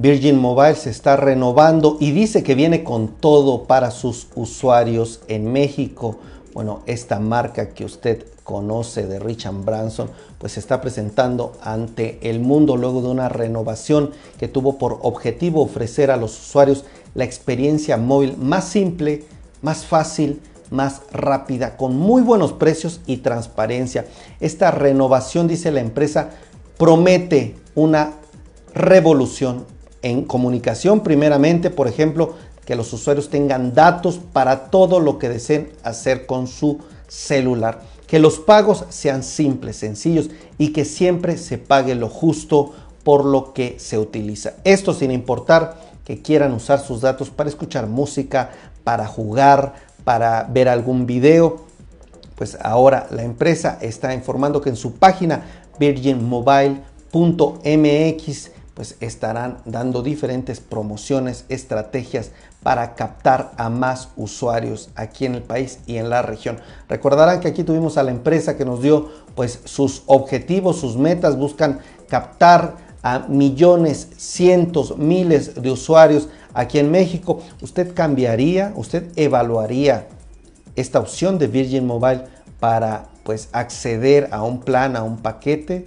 Virgin 0.00 0.38
Mobile 0.38 0.76
se 0.76 0.90
está 0.90 1.16
renovando 1.16 1.96
y 1.98 2.12
dice 2.12 2.44
que 2.44 2.54
viene 2.54 2.84
con 2.84 3.08
todo 3.08 3.64
para 3.64 3.90
sus 3.90 4.28
usuarios 4.36 5.22
en 5.26 5.50
México. 5.50 6.18
Bueno, 6.54 6.82
esta 6.86 7.18
marca 7.18 7.70
que 7.70 7.84
usted 7.84 8.24
conoce 8.44 9.06
de 9.06 9.18
Richard 9.18 9.56
Branson, 9.64 10.08
pues 10.38 10.52
se 10.52 10.60
está 10.60 10.80
presentando 10.80 11.52
ante 11.62 12.18
el 12.30 12.38
mundo 12.38 12.76
luego 12.76 13.02
de 13.02 13.08
una 13.08 13.28
renovación 13.28 14.12
que 14.38 14.46
tuvo 14.46 14.78
por 14.78 15.00
objetivo 15.02 15.62
ofrecer 15.62 16.12
a 16.12 16.16
los 16.16 16.38
usuarios 16.46 16.84
la 17.16 17.24
experiencia 17.24 17.96
móvil 17.96 18.36
más 18.38 18.68
simple, 18.68 19.24
más 19.62 19.84
fácil, 19.84 20.40
más 20.70 21.02
rápida, 21.12 21.76
con 21.76 21.96
muy 21.96 22.22
buenos 22.22 22.52
precios 22.52 23.00
y 23.06 23.18
transparencia. 23.18 24.06
Esta 24.40 24.70
renovación, 24.70 25.48
dice 25.48 25.70
la 25.70 25.80
empresa, 25.80 26.30
promete 26.76 27.56
una 27.74 28.12
revolución 28.74 29.64
en 30.02 30.24
comunicación 30.24 31.00
primeramente, 31.00 31.70
por 31.70 31.88
ejemplo, 31.88 32.34
que 32.64 32.76
los 32.76 32.92
usuarios 32.92 33.30
tengan 33.30 33.74
datos 33.74 34.20
para 34.32 34.70
todo 34.70 35.00
lo 35.00 35.18
que 35.18 35.28
deseen 35.28 35.72
hacer 35.82 36.26
con 36.26 36.46
su 36.46 36.78
celular. 37.08 37.80
Que 38.06 38.18
los 38.18 38.38
pagos 38.38 38.84
sean 38.90 39.22
simples, 39.22 39.76
sencillos 39.76 40.30
y 40.58 40.72
que 40.72 40.84
siempre 40.84 41.38
se 41.38 41.58
pague 41.58 41.94
lo 41.94 42.08
justo 42.08 42.72
por 43.04 43.24
lo 43.24 43.54
que 43.54 43.76
se 43.78 43.98
utiliza. 43.98 44.54
Esto 44.64 44.92
sin 44.92 45.10
importar 45.10 45.80
que 46.04 46.20
quieran 46.20 46.52
usar 46.52 46.80
sus 46.80 47.00
datos 47.00 47.30
para 47.30 47.48
escuchar 47.48 47.86
música, 47.86 48.50
para 48.84 49.06
jugar, 49.06 49.74
para 50.08 50.44
ver 50.44 50.70
algún 50.70 51.04
video. 51.04 51.66
Pues 52.34 52.56
ahora 52.62 53.08
la 53.10 53.24
empresa 53.24 53.76
está 53.82 54.14
informando 54.14 54.62
que 54.62 54.70
en 54.70 54.76
su 54.76 54.94
página 54.94 55.42
virginmobile.mx 55.78 58.50
pues 58.72 58.96
estarán 59.00 59.58
dando 59.66 60.02
diferentes 60.02 60.60
promociones, 60.60 61.44
estrategias 61.50 62.30
para 62.62 62.94
captar 62.94 63.52
a 63.58 63.68
más 63.68 64.08
usuarios 64.16 64.88
aquí 64.94 65.26
en 65.26 65.34
el 65.34 65.42
país 65.42 65.80
y 65.84 65.98
en 65.98 66.08
la 66.08 66.22
región. 66.22 66.58
Recordarán 66.88 67.40
que 67.40 67.48
aquí 67.48 67.62
tuvimos 67.62 67.98
a 67.98 68.02
la 68.02 68.10
empresa 68.10 68.56
que 68.56 68.64
nos 68.64 68.80
dio 68.80 69.10
pues 69.34 69.60
sus 69.66 70.04
objetivos, 70.06 70.80
sus 70.80 70.96
metas, 70.96 71.36
buscan 71.36 71.80
captar 72.08 72.76
a 73.02 73.26
millones, 73.28 74.08
cientos, 74.16 74.96
miles 74.96 75.60
de 75.60 75.70
usuarios 75.70 76.30
aquí 76.54 76.78
en 76.78 76.90
México. 76.90 77.40
¿Usted 77.60 77.94
cambiaría, 77.94 78.72
usted 78.76 79.10
evaluaría 79.16 80.08
esta 80.76 81.00
opción 81.00 81.38
de 81.38 81.46
Virgin 81.46 81.86
Mobile 81.86 82.24
para 82.60 83.06
pues 83.24 83.48
acceder 83.52 84.28
a 84.30 84.42
un 84.42 84.60
plan, 84.60 84.96
a 84.96 85.02
un 85.02 85.18
paquete? 85.18 85.86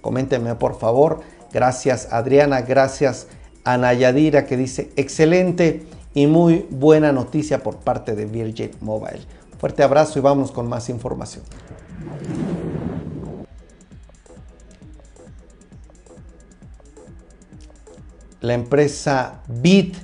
Coméntenme 0.00 0.54
por 0.54 0.78
favor. 0.78 1.20
Gracias 1.52 2.08
Adriana, 2.12 2.62
gracias 2.62 3.28
a 3.64 3.76
Nayadira 3.78 4.46
que 4.46 4.56
dice 4.56 4.90
excelente 4.96 5.86
y 6.14 6.26
muy 6.26 6.66
buena 6.70 7.12
noticia 7.12 7.62
por 7.62 7.76
parte 7.76 8.14
de 8.14 8.26
Virgin 8.26 8.70
Mobile. 8.80 9.20
Fuerte 9.58 9.82
abrazo 9.82 10.18
y 10.18 10.22
vamos 10.22 10.52
con 10.52 10.68
más 10.68 10.88
información. 10.88 11.42
La 18.42 18.52
empresa 18.52 19.40
Bit, 19.48 19.96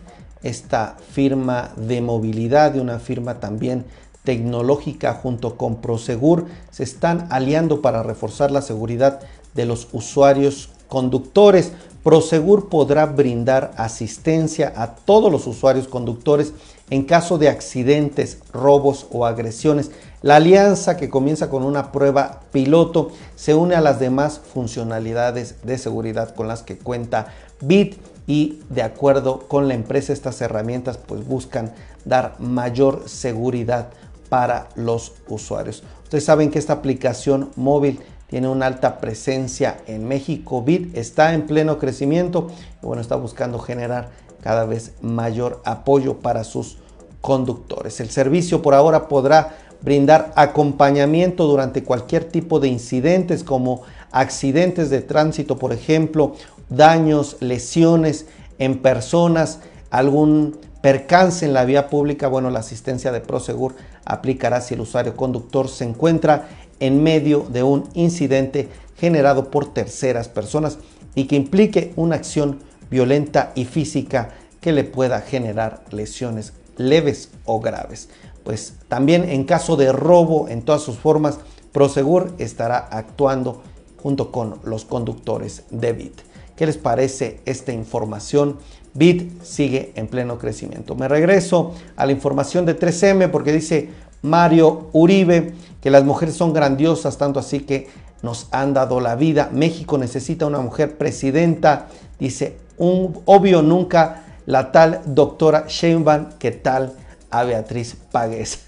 esta 0.43 0.97
firma 1.13 1.73
de 1.77 2.01
movilidad 2.01 2.75
y 2.75 2.79
una 2.79 2.99
firma 2.99 3.41
también 3.41 3.85
tecnológica 4.25 5.13
junto 5.15 5.57
con 5.59 5.77
Prosegur, 5.83 6.47
se 6.71 6.83
están 6.83 7.27
aliando 7.31 7.83
para 7.83 8.03
reforzar 8.03 8.51
la 8.51 8.63
seguridad 8.63 9.21
de 9.55 9.67
los 9.67 9.89
usuarios 9.93 10.71
conductores. 10.89 11.73
Prosegur 12.03 12.71
podrá 12.71 13.05
brindar 13.07 13.73
asistencia 13.77 14.73
a 14.77 14.95
todos 14.95 15.31
los 15.31 15.47
usuarios 15.47 15.87
conductores 15.87 16.55
en 16.89 17.05
caso 17.05 17.37
de 17.37 17.49
accidentes, 17.49 18.39
robos 18.53 19.07
o 19.13 19.27
agresiones. 19.27 19.91
La 20.23 20.37
alianza 20.37 20.97
que 20.97 21.11
comienza 21.11 21.51
con 21.51 21.65
una 21.65 21.93
prueba 21.93 22.41
piloto 22.51 23.11
se 23.37 23.55
une 23.55 23.75
a 23.75 23.81
las 23.81 24.01
demás 24.01 24.41
funcionalidades 24.53 25.57
de 25.65 25.79
seguridad 25.79 26.35
con 26.35 26.49
las 26.49 26.63
que 26.63 26.79
cuenta 26.79 27.29
BIT 27.61 27.97
y 28.27 28.61
de 28.71 28.83
acuerdo 28.83 29.49
con 29.49 29.69
la 29.69 29.75
empresa 29.75 30.13
estas 30.13 30.41
herramientas 30.41 30.99
pues 30.99 31.27
buscan 31.27 31.73
dar 32.05 32.37
mayor 32.39 33.09
seguridad 33.09 33.91
para 34.29 34.69
los 34.77 35.13
usuarios. 35.29 35.83
Ustedes 36.05 36.25
saben 36.25 36.51
que 36.51 36.59
esta 36.59 36.75
aplicación 36.75 37.51
móvil 37.57 38.01
tiene 38.29 38.49
una 38.49 38.67
alta 38.67 38.99
presencia 38.99 39.77
en 39.87 40.09
México. 40.09 40.63
Bit 40.63 40.97
está 40.97 41.35
en 41.35 41.47
pleno 41.47 41.79
crecimiento 41.79 42.49
y 42.83 42.87
bueno, 42.87 43.03
está 43.03 43.17
buscando 43.17 43.59
generar 43.59 44.09
cada 44.43 44.65
vez 44.65 44.93
mayor 45.03 45.61
apoyo 45.65 46.19
para 46.21 46.45
sus 46.45 46.79
conductores. 47.21 48.01
El 48.01 48.09
servicio 48.09 48.63
por 48.63 48.75
ahora 48.75 49.09
podrá 49.09 49.57
brindar 49.83 50.33
acompañamiento 50.37 51.47
durante 51.47 51.83
cualquier 51.83 52.25
tipo 52.25 52.61
de 52.61 52.69
incidentes 52.69 53.45
como 53.45 53.83
accidentes 54.11 54.91
de 54.91 55.01
tránsito, 55.01 55.59
por 55.59 55.73
ejemplo, 55.73 56.35
daños, 56.69 57.37
lesiones 57.41 58.27
en 58.59 58.79
personas, 58.79 59.61
algún 59.91 60.59
percance 60.83 61.47
en 61.47 61.53
la 61.53 61.65
vía 61.65 61.89
pública. 61.89 62.29
Bueno, 62.29 62.51
la 62.51 62.61
asistencia 62.61 63.13
de 63.13 63.21
Prosegur 63.21 63.75
aplicará 64.05 64.61
si 64.61 64.75
el 64.75 64.81
usuario 64.81 65.17
conductor 65.17 65.69
se 65.69 65.85
encuentra 65.85 66.49
en 66.81 67.03
medio 67.03 67.47
de 67.49 67.63
un 67.63 67.89
incidente 67.95 68.69
generado 68.97 69.51
por 69.51 69.73
terceras 69.73 70.29
personas 70.29 70.79
y 71.15 71.25
que 71.27 71.37
implique 71.37 71.93
una 71.97 72.17
acción 72.17 72.59
violenta 72.91 73.53
y 73.55 73.65
física 73.65 74.31
que 74.61 74.73
le 74.73 74.85
pueda 74.85 75.21
generar 75.21 75.85
lesiones 75.91 76.53
leves 76.77 77.31
o 77.45 77.61
graves. 77.61 78.09
Pues 78.45 78.75
también 78.89 79.29
en 79.29 79.45
caso 79.45 79.77
de 79.77 79.93
robo 79.93 80.49
en 80.49 80.63
todas 80.63 80.83
sus 80.83 80.97
formas, 80.97 81.39
Prosegur 81.73 82.35
estará 82.39 82.79
actuando 82.79 83.63
junto 84.03 84.33
con 84.33 84.59
los 84.65 84.85
conductores 84.85 85.65
de 85.71 85.93
BIT. 85.93 86.21
¿Qué 86.57 86.67
les 86.67 86.77
parece 86.77 87.41
esta 87.45 87.73
información? 87.73 88.59
Bit 88.95 89.43
sigue 89.43 89.93
en 89.95 90.07
pleno 90.07 90.39
crecimiento. 90.39 90.95
Me 90.95 91.09
regreso 91.09 91.75
a 91.97 92.05
la 92.07 92.13
información 92.13 92.67
de 92.67 92.79
3M 92.79 93.31
porque 93.31 93.53
dice 93.53 93.89
Mario 94.23 94.89
Uribe 94.93 95.55
que 95.81 95.91
las 95.91 96.05
mujeres 96.05 96.35
son 96.37 96.53
grandiosas, 96.53 97.19
tanto 97.19 97.41
así 97.41 97.61
que 97.61 97.89
nos 98.23 98.49
han 98.53 98.75
dado 98.75 99.01
la 99.01 99.17
vida. 99.17 99.51
México 99.53 99.99
necesita 99.99 100.47
una 100.47 100.61
mujer 100.61 100.97
presidenta, 100.97 101.89
dice, 102.19 102.57
un 102.79 103.21
obvio 103.25 103.63
nunca 103.63 104.25
la 104.47 104.73
tal 104.73 105.03
doctora 105.07 105.65
Sheinbaum 105.69 106.31
que 106.39 106.51
tal 106.51 106.95
a 107.31 107.45
Beatriz 107.45 107.97
Pagues. 108.11 108.67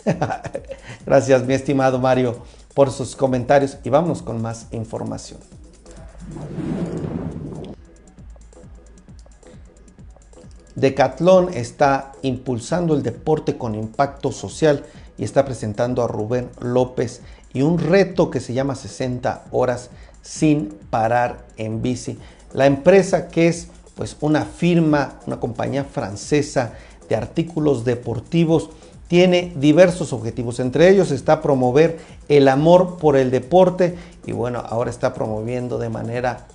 Gracias, 1.07 1.45
mi 1.45 1.55
estimado 1.55 1.99
Mario, 1.99 2.37
por 2.75 2.91
sus 2.91 3.14
comentarios 3.14 3.79
y 3.85 3.91
vamos 3.91 4.23
con 4.23 4.43
más 4.43 4.67
información. 4.73 5.38
Decathlon 10.76 11.54
está 11.54 12.12
impulsando 12.23 12.95
el 12.95 13.02
deporte 13.02 13.57
con 13.57 13.75
impacto 13.75 14.33
social 14.33 14.85
y 15.16 15.25
está 15.25 15.45
presentando 15.45 16.02
a 16.02 16.09
Rubén 16.09 16.50
López 16.61 17.23
y 17.52 17.62
un 17.62 17.78
reto 17.78 18.31
que 18.31 18.40
se 18.40 18.54
llama 18.54 18.75
60 18.75 19.45
horas 19.52 19.90
sin 20.23 20.71
parar 20.90 21.45
en 21.57 21.83
bici. 21.83 22.19
La 22.52 22.66
empresa 22.66 23.28
que 23.28 23.49
es 23.49 23.69
pues 23.95 24.16
una 24.21 24.45
firma, 24.45 25.21
una 25.26 25.38
compañía 25.38 25.85
francesa 25.85 26.73
de 27.09 27.14
artículos 27.14 27.85
deportivos 27.85 28.71
tiene 29.08 29.52
diversos 29.56 30.12
objetivos. 30.12 30.61
Entre 30.61 30.88
ellos 30.88 31.11
está 31.11 31.42
promover 31.42 31.99
el 32.28 32.49
amor 32.49 32.96
por 32.99 33.16
el 33.16 33.30
deporte 33.30 33.96
y 34.26 34.32
bueno, 34.32 34.62
ahora 34.66 34.90
está 34.90 35.12
promoviendo 35.12 35.78
de 35.78 35.90
manera 35.90 36.46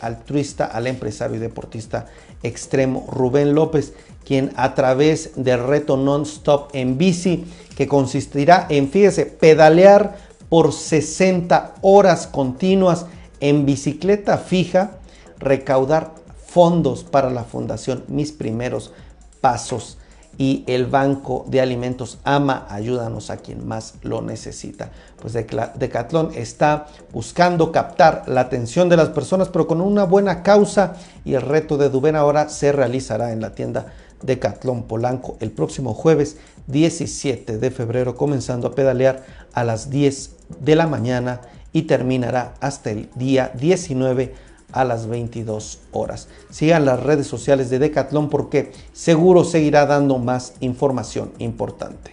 altruista 0.00 0.64
al 0.64 0.86
empresario 0.86 1.36
y 1.36 1.40
deportista 1.40 2.06
extremo 2.42 3.06
Rubén 3.08 3.54
López, 3.54 3.92
quien 4.24 4.52
a 4.56 4.74
través 4.74 5.30
del 5.36 5.64
reto 5.64 5.96
non-stop 5.96 6.70
en 6.74 6.98
bici, 6.98 7.44
que 7.76 7.86
consistirá 7.86 8.66
en, 8.68 8.90
fíjese, 8.90 9.26
pedalear 9.26 10.16
por 10.48 10.72
60 10.72 11.76
horas 11.82 12.26
continuas 12.26 13.06
en 13.40 13.64
bicicleta 13.64 14.38
fija, 14.38 14.98
recaudar 15.38 16.12
fondos 16.46 17.04
para 17.04 17.30
la 17.30 17.44
fundación 17.44 18.04
Mis 18.08 18.32
Primeros 18.32 18.92
Pasos 19.40 19.98
y 20.38 20.64
el 20.66 20.86
Banco 20.86 21.44
de 21.48 21.60
Alimentos 21.60 22.18
AMA, 22.24 22.66
ayúdanos 22.70 23.30
a 23.30 23.36
quien 23.36 23.66
más 23.66 23.94
lo 24.02 24.22
necesita. 24.22 24.90
Pues 25.20 25.34
Decathlon 25.34 26.30
está 26.34 26.86
buscando 27.12 27.70
captar 27.70 28.24
la 28.26 28.42
atención 28.42 28.88
de 28.88 28.96
las 28.96 29.10
personas, 29.10 29.48
pero 29.48 29.66
con 29.66 29.80
una 29.80 30.04
buena 30.04 30.42
causa 30.42 30.94
y 31.24 31.34
el 31.34 31.42
reto 31.42 31.76
de 31.76 31.90
Duben 31.90 32.16
ahora 32.16 32.48
se 32.48 32.72
realizará 32.72 33.32
en 33.32 33.40
la 33.40 33.54
tienda 33.54 33.92
Decathlon 34.22 34.84
Polanco 34.84 35.36
el 35.40 35.50
próximo 35.50 35.94
jueves 35.94 36.36
17 36.68 37.58
de 37.58 37.70
febrero, 37.70 38.16
comenzando 38.16 38.68
a 38.68 38.74
pedalear 38.74 39.24
a 39.52 39.64
las 39.64 39.90
10 39.90 40.30
de 40.60 40.76
la 40.76 40.86
mañana 40.86 41.40
y 41.72 41.82
terminará 41.82 42.54
hasta 42.60 42.90
el 42.90 43.08
día 43.14 43.50
19 43.54 44.51
a 44.72 44.84
las 44.84 45.06
22 45.06 45.80
horas. 45.92 46.28
Sigan 46.50 46.84
las 46.84 47.00
redes 47.00 47.26
sociales 47.26 47.70
de 47.70 47.78
Decathlon 47.78 48.28
porque 48.28 48.72
seguro 48.92 49.44
seguirá 49.44 49.86
dando 49.86 50.18
más 50.18 50.54
información 50.60 51.32
importante. 51.38 52.12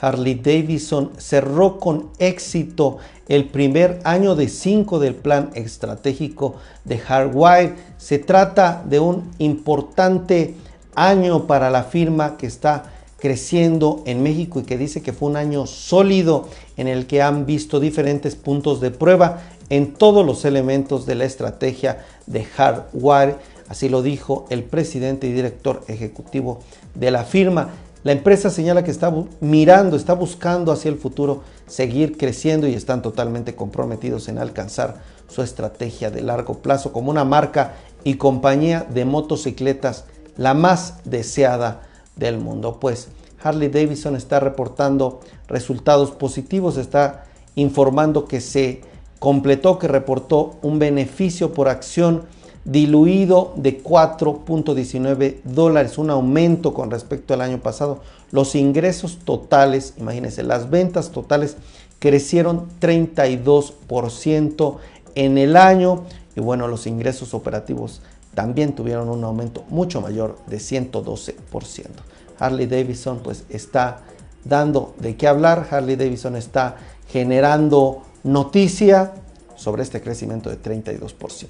Harley 0.00 0.34
Davidson 0.34 1.12
cerró 1.18 1.78
con 1.78 2.08
éxito 2.18 2.98
el 3.28 3.48
primer 3.48 4.00
año 4.04 4.34
de 4.34 4.48
5 4.48 4.98
del 4.98 5.14
plan 5.14 5.50
estratégico 5.54 6.54
de 6.84 6.98
Hardwire. 6.98 7.76
Se 7.98 8.18
trata 8.18 8.82
de 8.86 8.98
un 8.98 9.30
importante 9.38 10.54
año 10.94 11.46
para 11.46 11.70
la 11.70 11.84
firma 11.84 12.36
que 12.36 12.46
está 12.46 12.84
creciendo 13.20 14.02
en 14.06 14.22
México 14.22 14.60
y 14.60 14.62
que 14.64 14.78
dice 14.78 15.02
que 15.02 15.12
fue 15.12 15.28
un 15.28 15.36
año 15.36 15.66
sólido 15.66 16.48
en 16.76 16.88
el 16.88 17.06
que 17.06 17.22
han 17.22 17.46
visto 17.46 17.78
diferentes 17.78 18.34
puntos 18.34 18.80
de 18.80 18.90
prueba 18.90 19.42
en 19.68 19.94
todos 19.94 20.26
los 20.26 20.44
elementos 20.44 21.06
de 21.06 21.14
la 21.14 21.24
estrategia 21.24 22.04
de 22.26 22.44
hardware. 22.44 23.36
Así 23.68 23.88
lo 23.88 24.02
dijo 24.02 24.46
el 24.50 24.64
presidente 24.64 25.28
y 25.28 25.32
director 25.32 25.82
ejecutivo 25.86 26.60
de 26.94 27.10
la 27.10 27.24
firma. 27.24 27.70
La 28.02 28.12
empresa 28.12 28.48
señala 28.48 28.82
que 28.82 28.90
está 28.90 29.14
mirando, 29.40 29.96
está 29.96 30.14
buscando 30.14 30.72
hacia 30.72 30.88
el 30.88 30.96
futuro 30.96 31.42
seguir 31.66 32.16
creciendo 32.16 32.66
y 32.66 32.74
están 32.74 33.02
totalmente 33.02 33.54
comprometidos 33.54 34.28
en 34.28 34.38
alcanzar 34.38 35.02
su 35.28 35.42
estrategia 35.42 36.10
de 36.10 36.22
largo 36.22 36.58
plazo 36.58 36.92
como 36.92 37.10
una 37.10 37.24
marca 37.24 37.74
y 38.02 38.14
compañía 38.14 38.86
de 38.88 39.04
motocicletas 39.04 40.04
la 40.36 40.54
más 40.54 40.94
deseada 41.04 41.89
del 42.20 42.38
mundo. 42.38 42.78
Pues 42.78 43.08
Harley 43.42 43.68
Davidson 43.68 44.14
está 44.14 44.38
reportando 44.38 45.18
resultados 45.48 46.12
positivos, 46.12 46.76
está 46.76 47.24
informando 47.56 48.26
que 48.26 48.40
se 48.40 48.82
completó, 49.18 49.80
que 49.80 49.88
reportó 49.88 50.54
un 50.62 50.78
beneficio 50.78 51.52
por 51.52 51.68
acción 51.68 52.22
diluido 52.64 53.54
de 53.56 53.82
4.19 53.82 55.40
dólares, 55.44 55.98
un 55.98 56.10
aumento 56.10 56.74
con 56.74 56.90
respecto 56.90 57.34
al 57.34 57.40
año 57.40 57.58
pasado. 57.58 58.00
Los 58.30 58.54
ingresos 58.54 59.18
totales, 59.24 59.94
imagínense, 59.98 60.42
las 60.42 60.70
ventas 60.70 61.10
totales 61.10 61.56
crecieron 61.98 62.68
32% 62.80 64.76
en 65.14 65.38
el 65.38 65.56
año 65.56 66.04
y 66.36 66.40
bueno, 66.40 66.68
los 66.68 66.86
ingresos 66.86 67.34
operativos 67.34 68.02
también 68.34 68.74
tuvieron 68.74 69.08
un 69.08 69.24
aumento 69.24 69.64
mucho 69.68 70.00
mayor 70.00 70.38
de 70.46 70.58
112%. 70.58 71.34
Harley 72.40 72.66
Davidson 72.66 73.20
pues 73.22 73.44
está 73.48 73.98
dando 74.44 74.94
de 74.98 75.16
qué 75.16 75.28
hablar, 75.28 75.68
Harley 75.70 75.94
Davidson 75.94 76.34
está 76.34 76.76
generando 77.08 78.02
noticia 78.24 79.12
sobre 79.54 79.82
este 79.82 80.00
crecimiento 80.00 80.50
de 80.50 80.60
32%. 80.60 81.48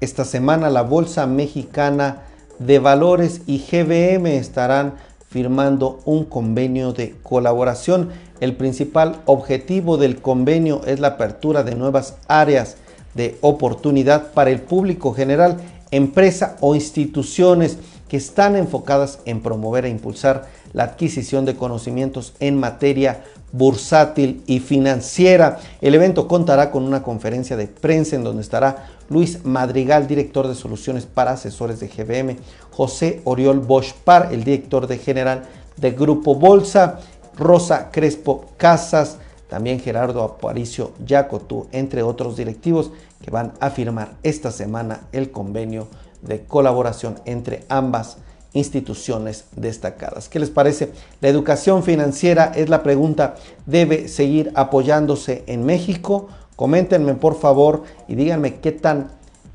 Esta 0.00 0.24
semana 0.24 0.70
la 0.70 0.82
Bolsa 0.82 1.26
Mexicana 1.26 2.22
de 2.58 2.78
Valores 2.78 3.42
y 3.46 3.58
GBM 3.58 4.26
estarán 4.36 4.94
firmando 5.28 6.00
un 6.04 6.24
convenio 6.24 6.92
de 6.92 7.16
colaboración. 7.22 8.10
El 8.40 8.56
principal 8.56 9.22
objetivo 9.26 9.96
del 9.96 10.20
convenio 10.20 10.82
es 10.86 11.00
la 11.00 11.08
apertura 11.08 11.62
de 11.62 11.74
nuevas 11.74 12.14
áreas 12.28 12.76
de 13.14 13.36
oportunidad 13.40 14.32
para 14.32 14.50
el 14.50 14.60
público 14.60 15.12
general, 15.14 15.56
empresa 15.90 16.56
o 16.60 16.74
instituciones 16.74 17.78
que 18.08 18.16
están 18.16 18.56
enfocadas 18.56 19.18
en 19.24 19.40
promover 19.40 19.84
e 19.84 19.90
impulsar 19.90 20.46
la 20.72 20.84
adquisición 20.84 21.44
de 21.44 21.56
conocimientos 21.56 22.34
en 22.38 22.58
materia 22.58 23.24
bursátil 23.52 24.42
y 24.46 24.60
financiera. 24.60 25.58
El 25.80 25.94
evento 25.94 26.28
contará 26.28 26.70
con 26.70 26.84
una 26.84 27.02
conferencia 27.02 27.56
de 27.56 27.66
prensa 27.66 28.16
en 28.16 28.24
donde 28.24 28.42
estará 28.42 28.88
Luis 29.08 29.44
Madrigal, 29.44 30.06
director 30.06 30.48
de 30.48 30.54
soluciones 30.54 31.06
para 31.06 31.32
asesores 31.32 31.80
de 31.80 31.88
GBM, 31.88 32.36
José 32.70 33.20
Oriol 33.24 33.60
Bosch 33.60 33.94
Par, 34.04 34.28
el 34.32 34.44
director 34.44 34.86
de 34.86 34.98
general 34.98 35.44
de 35.76 35.92
Grupo 35.92 36.34
Bolsa, 36.34 37.00
Rosa 37.36 37.90
Crespo 37.90 38.46
Casas, 38.56 39.18
también 39.48 39.80
Gerardo 39.80 40.22
Aparicio 40.22 40.92
Yacotú, 41.04 41.66
entre 41.72 42.02
otros 42.02 42.36
directivos 42.36 42.90
que 43.22 43.30
van 43.30 43.52
a 43.60 43.70
firmar 43.70 44.16
esta 44.22 44.50
semana 44.50 45.02
el 45.12 45.30
convenio 45.30 45.88
de 46.22 46.44
colaboración 46.44 47.16
entre 47.24 47.64
ambas 47.68 48.18
instituciones 48.52 49.44
destacadas. 49.54 50.28
¿Qué 50.28 50.38
les 50.38 50.50
parece? 50.50 50.90
La 51.20 51.28
educación 51.28 51.82
financiera 51.82 52.52
es 52.54 52.68
la 52.68 52.82
pregunta, 52.82 53.36
¿debe 53.66 54.08
seguir 54.08 54.50
apoyándose 54.54 55.44
en 55.46 55.64
México? 55.64 56.28
Coméntenme 56.56 57.14
por 57.14 57.38
favor 57.38 57.84
y 58.08 58.14
díganme 58.14 58.60
qué, 58.60 58.72
tan, 58.72 59.10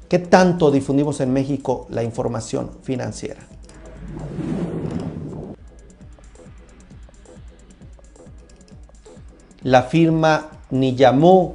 qué 0.07 0.19
tanto 0.19 0.69
difundimos 0.69 1.19
en 1.19 1.33
México 1.33 1.87
la 1.89 2.03
información 2.03 2.69
financiera. 2.83 3.41
La 9.63 9.83
firma 9.83 10.47
Niyamu 10.71 11.53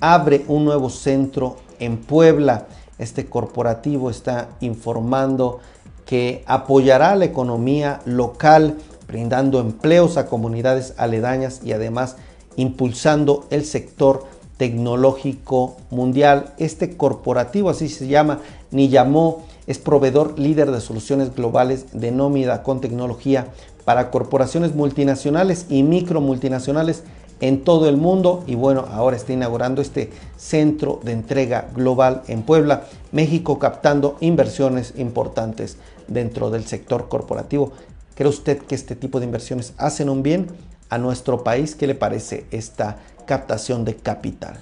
abre 0.00 0.46
un 0.48 0.64
nuevo 0.64 0.88
centro 0.88 1.56
en 1.78 1.98
Puebla. 1.98 2.68
Este 2.98 3.26
corporativo 3.26 4.08
está 4.08 4.48
informando 4.60 5.60
que 6.06 6.42
apoyará 6.46 7.14
la 7.16 7.26
economía 7.26 8.00
local, 8.06 8.78
brindando 9.06 9.60
empleos 9.60 10.16
a 10.16 10.24
comunidades 10.24 10.94
aledañas 10.96 11.60
y 11.62 11.72
además 11.72 12.16
impulsando 12.56 13.44
el 13.50 13.66
sector 13.66 14.24
tecnológico 14.56 15.76
mundial. 15.90 16.54
Este 16.56 16.96
corporativo, 16.96 17.68
así 17.68 17.90
se 17.90 18.08
llama, 18.08 18.38
ni 18.70 18.88
llamó, 18.88 19.42
es 19.66 19.78
proveedor 19.78 20.38
líder 20.38 20.70
de 20.70 20.80
soluciones 20.80 21.34
globales 21.34 21.88
de 21.92 22.10
nómida 22.10 22.62
con 22.62 22.80
tecnología 22.80 23.48
para 23.84 24.10
corporaciones 24.10 24.74
multinacionales 24.74 25.66
y 25.68 25.82
micro 25.82 26.22
multinacionales 26.22 27.04
en 27.40 27.64
todo 27.64 27.88
el 27.88 27.96
mundo 27.96 28.44
y 28.46 28.54
bueno, 28.54 28.86
ahora 28.90 29.16
está 29.16 29.32
inaugurando 29.32 29.80
este 29.80 30.10
centro 30.36 31.00
de 31.02 31.12
entrega 31.12 31.68
global 31.74 32.22
en 32.28 32.42
Puebla, 32.42 32.84
México 33.12 33.58
captando 33.58 34.16
inversiones 34.20 34.94
importantes 34.96 35.76
dentro 36.06 36.50
del 36.50 36.66
sector 36.66 37.08
corporativo. 37.08 37.72
¿Cree 38.14 38.28
usted 38.28 38.58
que 38.58 38.74
este 38.74 38.96
tipo 38.96 39.20
de 39.20 39.26
inversiones 39.26 39.74
hacen 39.76 40.08
un 40.08 40.22
bien 40.22 40.48
a 40.90 40.98
nuestro 40.98 41.44
país? 41.44 41.74
¿Qué 41.74 41.86
le 41.86 41.94
parece 41.94 42.46
esta 42.50 42.98
captación 43.26 43.84
de 43.84 43.96
capital? 43.96 44.58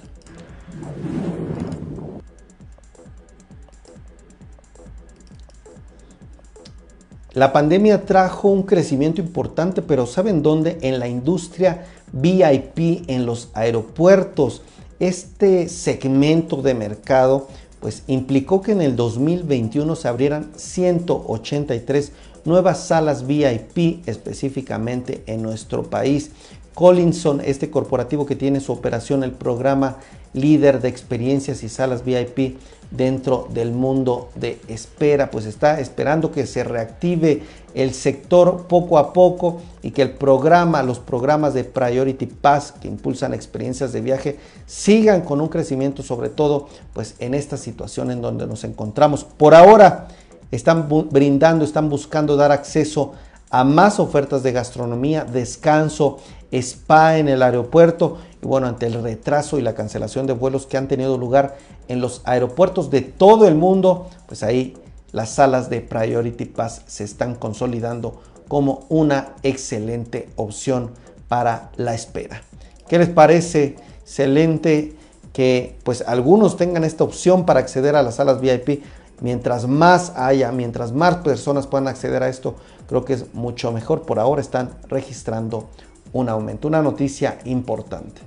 La 7.37 7.53
pandemia 7.53 8.07
trajo 8.07 8.49
un 8.49 8.63
crecimiento 8.63 9.21
importante, 9.21 9.83
pero 9.83 10.07
¿saben 10.07 10.43
dónde? 10.43 10.79
En 10.81 10.99
la 10.99 11.07
industria 11.07 11.85
VIP, 12.13 13.09
en 13.09 13.27
los 13.27 13.51
aeropuertos. 13.55 14.63
Este 14.99 15.69
segmento 15.69 16.63
de 16.63 16.75
mercado 16.75 17.49
pues 17.81 18.03
implicó 18.07 18.63
que 18.63 18.73
en 18.73 18.81
el 18.81 18.97
2021 18.97 19.95
se 19.97 20.09
abrieran 20.09 20.51
183 20.57 22.13
nuevas 22.45 22.87
salas 22.87 23.27
VIP 23.27 24.09
específicamente 24.09 25.23
en 25.27 25.43
nuestro 25.43 25.85
país. 25.85 26.31
Collinson, 26.75 27.41
este 27.45 27.71
corporativo 27.71 28.27
que 28.27 28.37
tiene 28.37 28.61
su 28.61 28.73
operación, 28.73 29.23
el 29.23 29.33
programa 29.33 29.97
líder 30.33 30.81
de 30.81 30.89
experiencias 30.89 31.63
y 31.63 31.69
salas 31.69 32.05
VIP 32.05 32.59
dentro 32.91 33.49
del 33.53 33.73
mundo 33.73 34.31
de 34.35 34.61
espera, 34.69 35.31
pues 35.31 35.47
está 35.47 35.81
esperando 35.81 36.31
que 36.31 36.47
se 36.47 36.65
reactive 36.65 37.43
el 37.75 37.93
sector 37.93 38.67
poco 38.69 38.99
a 38.99 39.13
poco 39.13 39.61
y 39.83 39.91
que 39.91 40.03
el 40.03 40.13
programa, 40.13 40.83
los 40.83 40.99
programas 40.99 41.53
de 41.53 41.65
Priority 41.65 42.27
Pass 42.27 42.73
que 42.73 42.89
impulsan 42.89 43.35
experiencias 43.35 43.93
de 43.93 44.01
viaje 44.01 44.39
sigan 44.67 45.23
con 45.23 45.41
un 45.41 45.49
crecimiento, 45.49 46.03
sobre 46.03 46.29
todo 46.31 46.69
pues 46.95 47.17
en 47.19 47.35
esta 47.35 47.57
situación 47.57 48.11
en 48.11 48.23
donde 48.23 48.47
nos 48.47 48.65
encontramos. 48.65 49.25
Por 49.25 49.55
ahora 49.55 50.09
están 50.51 50.89
brindando, 51.11 51.65
están 51.65 51.91
buscando 51.91 52.37
dar 52.37 52.53
acceso 52.53 53.13
a 53.51 53.65
más 53.65 54.01
ofertas 54.01 54.43
de 54.43 54.53
gastronomía, 54.53 55.25
descanso, 55.25 56.19
spa 56.51 57.19
en 57.19 57.29
el 57.29 57.43
aeropuerto 57.43 58.19
y 58.43 58.47
bueno, 58.47 58.67
ante 58.67 58.87
el 58.87 59.03
retraso 59.03 59.59
y 59.59 59.63
la 59.63 59.75
cancelación 59.75 60.27
de 60.27 60.33
vuelos 60.33 60.67
que 60.67 60.77
han 60.77 60.89
tenido 60.89 61.19
lugar 61.19 61.57
en 61.89 62.01
los 62.01 62.23
aeropuertos 62.25 62.91
de 62.91 63.03
todo 63.03 63.47
el 63.47 63.55
mundo, 63.55 64.09
pues 64.27 64.43
ahí 64.43 64.77
las 65.13 65.31
salas 65.31 65.71
de 65.71 65.81
Priority 65.81 66.45
Pass 66.47 66.83
se 66.87 67.05
están 67.05 67.35
consolidando 67.35 68.21
como 68.49 68.85
una 68.89 69.35
excelente 69.43 70.29
opción 70.37 70.91
para 71.29 71.71
la 71.77 71.95
espera. 71.95 72.43
¿Qué 72.89 72.99
les 72.99 73.09
parece? 73.09 73.77
Excelente 74.03 74.95
que 75.33 75.77
pues 75.83 76.03
algunos 76.07 76.57
tengan 76.57 76.85
esta 76.85 77.05
opción 77.05 77.45
para 77.45 77.61
acceder 77.61 77.97
a 77.97 78.03
las 78.03 78.17
salas 78.17 78.41
VIP. 78.41 78.83
Mientras 79.21 79.67
más 79.67 80.13
haya, 80.17 80.53
mientras 80.53 80.93
más 80.93 81.17
personas 81.17 81.67
puedan 81.67 81.89
acceder 81.89 82.23
a 82.23 82.29
esto, 82.29 82.57
creo 82.87 83.05
que 83.05 83.15
es 83.15 83.35
mucho 83.35 83.73
mejor. 83.73 84.03
Por 84.03 84.19
ahora 84.19 84.41
están 84.41 84.75
registrando 84.89 85.69
un 86.13 86.29
aumento, 86.29 86.69
una 86.69 86.83
noticia 86.83 87.39
importante. 87.45 88.21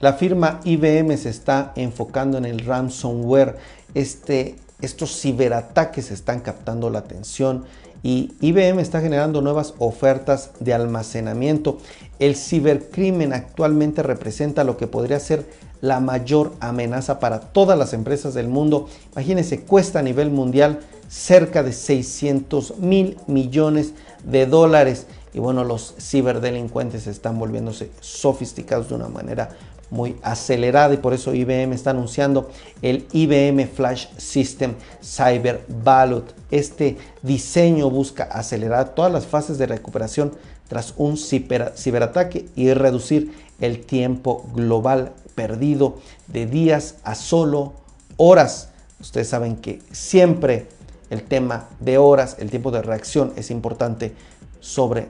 La 0.00 0.12
firma 0.12 0.60
IBM 0.64 1.16
se 1.16 1.30
está 1.30 1.72
enfocando 1.76 2.36
en 2.36 2.44
el 2.44 2.60
ransomware. 2.60 3.56
Este, 3.94 4.56
estos 4.82 5.18
ciberataques 5.18 6.10
están 6.10 6.40
captando 6.40 6.90
la 6.90 6.98
atención 6.98 7.64
y 8.02 8.34
IBM 8.42 8.80
está 8.80 9.00
generando 9.00 9.40
nuevas 9.40 9.72
ofertas 9.78 10.50
de 10.60 10.74
almacenamiento. 10.74 11.78
El 12.18 12.36
cibercrimen 12.36 13.32
actualmente 13.32 14.02
representa 14.02 14.64
lo 14.64 14.76
que 14.76 14.86
podría 14.86 15.18
ser 15.20 15.46
la 15.80 16.00
mayor 16.00 16.52
amenaza 16.60 17.20
para 17.20 17.40
todas 17.40 17.78
las 17.78 17.92
empresas 17.92 18.34
del 18.34 18.48
mundo. 18.48 18.88
Imagínense, 19.12 19.60
cuesta 19.60 19.98
a 19.98 20.02
nivel 20.02 20.30
mundial 20.30 20.80
cerca 21.08 21.62
de 21.62 21.72
600 21.72 22.78
mil 22.78 23.18
millones 23.26 23.92
de 24.24 24.46
dólares. 24.46 25.06
Y 25.34 25.40
bueno, 25.40 25.64
los 25.64 25.94
ciberdelincuentes 25.98 27.06
están 27.06 27.38
volviéndose 27.38 27.90
sofisticados 28.00 28.88
de 28.88 28.94
una 28.94 29.08
manera 29.08 29.50
muy 29.90 30.16
acelerada 30.22 30.94
y 30.94 30.96
por 30.96 31.14
eso 31.14 31.34
IBM 31.34 31.72
está 31.72 31.90
anunciando 31.90 32.50
el 32.82 33.06
IBM 33.12 33.66
Flash 33.68 34.06
System 34.16 34.74
Cyber 35.02 35.64
Vault. 35.68 36.32
Este 36.50 36.96
diseño 37.22 37.90
busca 37.90 38.24
acelerar 38.24 38.94
todas 38.94 39.12
las 39.12 39.26
fases 39.26 39.58
de 39.58 39.66
recuperación 39.66 40.32
tras 40.74 40.94
un 40.96 41.16
ciberataque 41.16 42.48
y 42.56 42.74
reducir 42.74 43.32
el 43.60 43.86
tiempo 43.86 44.44
global 44.54 45.12
perdido 45.36 45.98
de 46.26 46.46
días 46.46 46.96
a 47.04 47.14
solo 47.14 47.74
horas. 48.16 48.70
Ustedes 48.98 49.28
saben 49.28 49.54
que 49.54 49.80
siempre 49.92 50.66
el 51.10 51.22
tema 51.22 51.68
de 51.78 51.98
horas, 51.98 52.34
el 52.40 52.50
tiempo 52.50 52.72
de 52.72 52.82
reacción 52.82 53.32
es 53.36 53.52
importante 53.52 54.16
sobre 54.58 55.06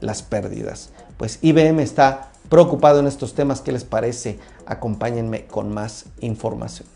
las 0.00 0.22
pérdidas. 0.22 0.90
Pues 1.16 1.38
IBM 1.40 1.80
está 1.80 2.28
preocupado 2.50 3.00
en 3.00 3.06
estos 3.06 3.32
temas. 3.32 3.62
¿Qué 3.62 3.72
les 3.72 3.84
parece? 3.84 4.38
Acompáñenme 4.66 5.46
con 5.46 5.72
más 5.72 6.04
información. 6.20 6.86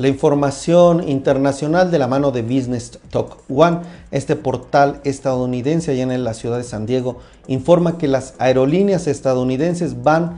La 0.00 0.08
información 0.08 1.06
internacional 1.06 1.90
de 1.90 1.98
la 1.98 2.06
mano 2.06 2.30
de 2.30 2.40
Business 2.40 2.98
Talk 3.10 3.36
One, 3.54 3.80
este 4.10 4.34
portal 4.34 4.98
estadounidense 5.04 5.90
allá 5.90 6.04
en 6.04 6.24
la 6.24 6.32
ciudad 6.32 6.56
de 6.56 6.64
San 6.64 6.86
Diego, 6.86 7.18
informa 7.48 7.98
que 7.98 8.08
las 8.08 8.32
aerolíneas 8.38 9.06
estadounidenses 9.06 10.02
van 10.02 10.36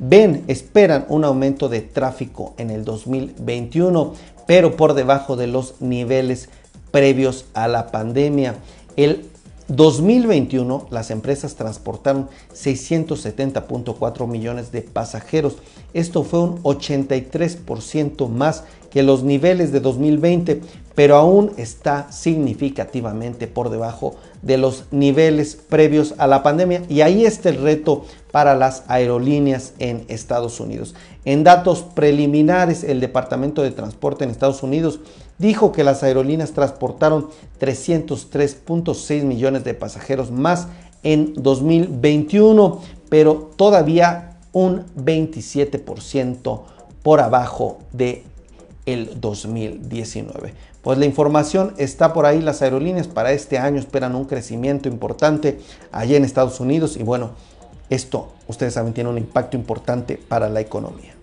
ven, 0.00 0.42
esperan 0.48 1.06
un 1.08 1.22
aumento 1.22 1.68
de 1.68 1.80
tráfico 1.80 2.54
en 2.56 2.70
el 2.70 2.84
2021, 2.84 4.14
pero 4.48 4.74
por 4.76 4.94
debajo 4.94 5.36
de 5.36 5.46
los 5.46 5.80
niveles 5.80 6.48
previos 6.90 7.44
a 7.54 7.68
la 7.68 7.92
pandemia. 7.92 8.56
El 8.96 9.30
2021 9.76 10.88
las 10.90 11.10
empresas 11.10 11.54
transportaron 11.54 12.28
670.4 12.54 14.26
millones 14.26 14.72
de 14.72 14.82
pasajeros. 14.82 15.56
Esto 15.94 16.24
fue 16.24 16.40
un 16.40 16.62
83% 16.62 18.28
más 18.28 18.64
que 18.90 19.02
los 19.02 19.22
niveles 19.22 19.72
de 19.72 19.80
2020, 19.80 20.60
pero 20.94 21.16
aún 21.16 21.52
está 21.56 22.12
significativamente 22.12 23.46
por 23.46 23.70
debajo 23.70 24.16
de 24.42 24.58
los 24.58 24.84
niveles 24.90 25.56
previos 25.56 26.14
a 26.18 26.26
la 26.26 26.42
pandemia. 26.42 26.82
Y 26.90 27.00
ahí 27.00 27.24
está 27.24 27.48
el 27.48 27.62
reto 27.62 28.04
para 28.30 28.54
las 28.54 28.84
aerolíneas 28.88 29.72
en 29.78 30.04
Estados 30.08 30.60
Unidos. 30.60 30.94
En 31.24 31.44
datos 31.44 31.82
preliminares, 31.82 32.84
el 32.84 33.00
Departamento 33.00 33.62
de 33.62 33.70
Transporte 33.70 34.24
en 34.24 34.30
Estados 34.30 34.62
Unidos 34.62 35.00
dijo 35.42 35.72
que 35.72 35.84
las 35.84 36.02
aerolíneas 36.02 36.52
transportaron 36.52 37.28
303.6 37.60 39.24
millones 39.24 39.64
de 39.64 39.74
pasajeros 39.74 40.30
más 40.30 40.68
en 41.02 41.34
2021, 41.34 42.80
pero 43.10 43.50
todavía 43.56 44.38
un 44.52 44.86
27% 44.96 46.62
por 47.02 47.20
abajo 47.20 47.78
de 47.92 48.24
el 48.86 49.20
2019. 49.20 50.54
Pues 50.80 50.98
la 50.98 51.06
información 51.06 51.74
está 51.76 52.12
por 52.12 52.24
ahí, 52.24 52.40
las 52.40 52.62
aerolíneas 52.62 53.08
para 53.08 53.32
este 53.32 53.58
año 53.58 53.78
esperan 53.78 54.14
un 54.14 54.24
crecimiento 54.24 54.88
importante 54.88 55.60
allá 55.90 56.16
en 56.16 56.24
Estados 56.24 56.60
Unidos 56.60 56.96
y 56.96 57.02
bueno, 57.02 57.30
esto 57.90 58.32
ustedes 58.46 58.74
saben 58.74 58.92
tiene 58.92 59.10
un 59.10 59.18
impacto 59.18 59.56
importante 59.56 60.16
para 60.16 60.48
la 60.48 60.60
economía. 60.60 61.14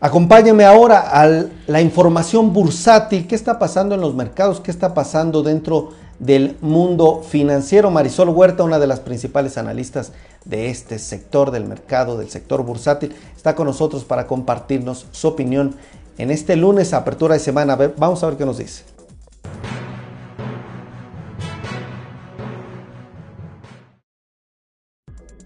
Acompáñame 0.00 0.64
ahora 0.64 1.10
a 1.10 1.26
la 1.66 1.80
información 1.80 2.52
bursátil, 2.52 3.26
qué 3.26 3.34
está 3.34 3.58
pasando 3.58 3.96
en 3.96 4.00
los 4.00 4.14
mercados, 4.14 4.60
qué 4.60 4.70
está 4.70 4.94
pasando 4.94 5.42
dentro 5.42 5.90
del 6.20 6.56
mundo 6.60 7.22
financiero. 7.28 7.90
Marisol 7.90 8.28
Huerta, 8.28 8.62
una 8.62 8.78
de 8.78 8.86
las 8.86 9.00
principales 9.00 9.58
analistas 9.58 10.12
de 10.44 10.70
este 10.70 11.00
sector 11.00 11.50
del 11.50 11.64
mercado, 11.64 12.16
del 12.16 12.30
sector 12.30 12.62
bursátil, 12.62 13.12
está 13.36 13.56
con 13.56 13.66
nosotros 13.66 14.04
para 14.04 14.28
compartirnos 14.28 15.06
su 15.10 15.26
opinión 15.26 15.74
en 16.16 16.30
este 16.30 16.54
lunes, 16.54 16.94
apertura 16.94 17.34
de 17.34 17.40
semana. 17.40 17.76
vamos 17.96 18.22
a 18.22 18.28
ver 18.28 18.36
qué 18.36 18.46
nos 18.46 18.58
dice. 18.58 18.97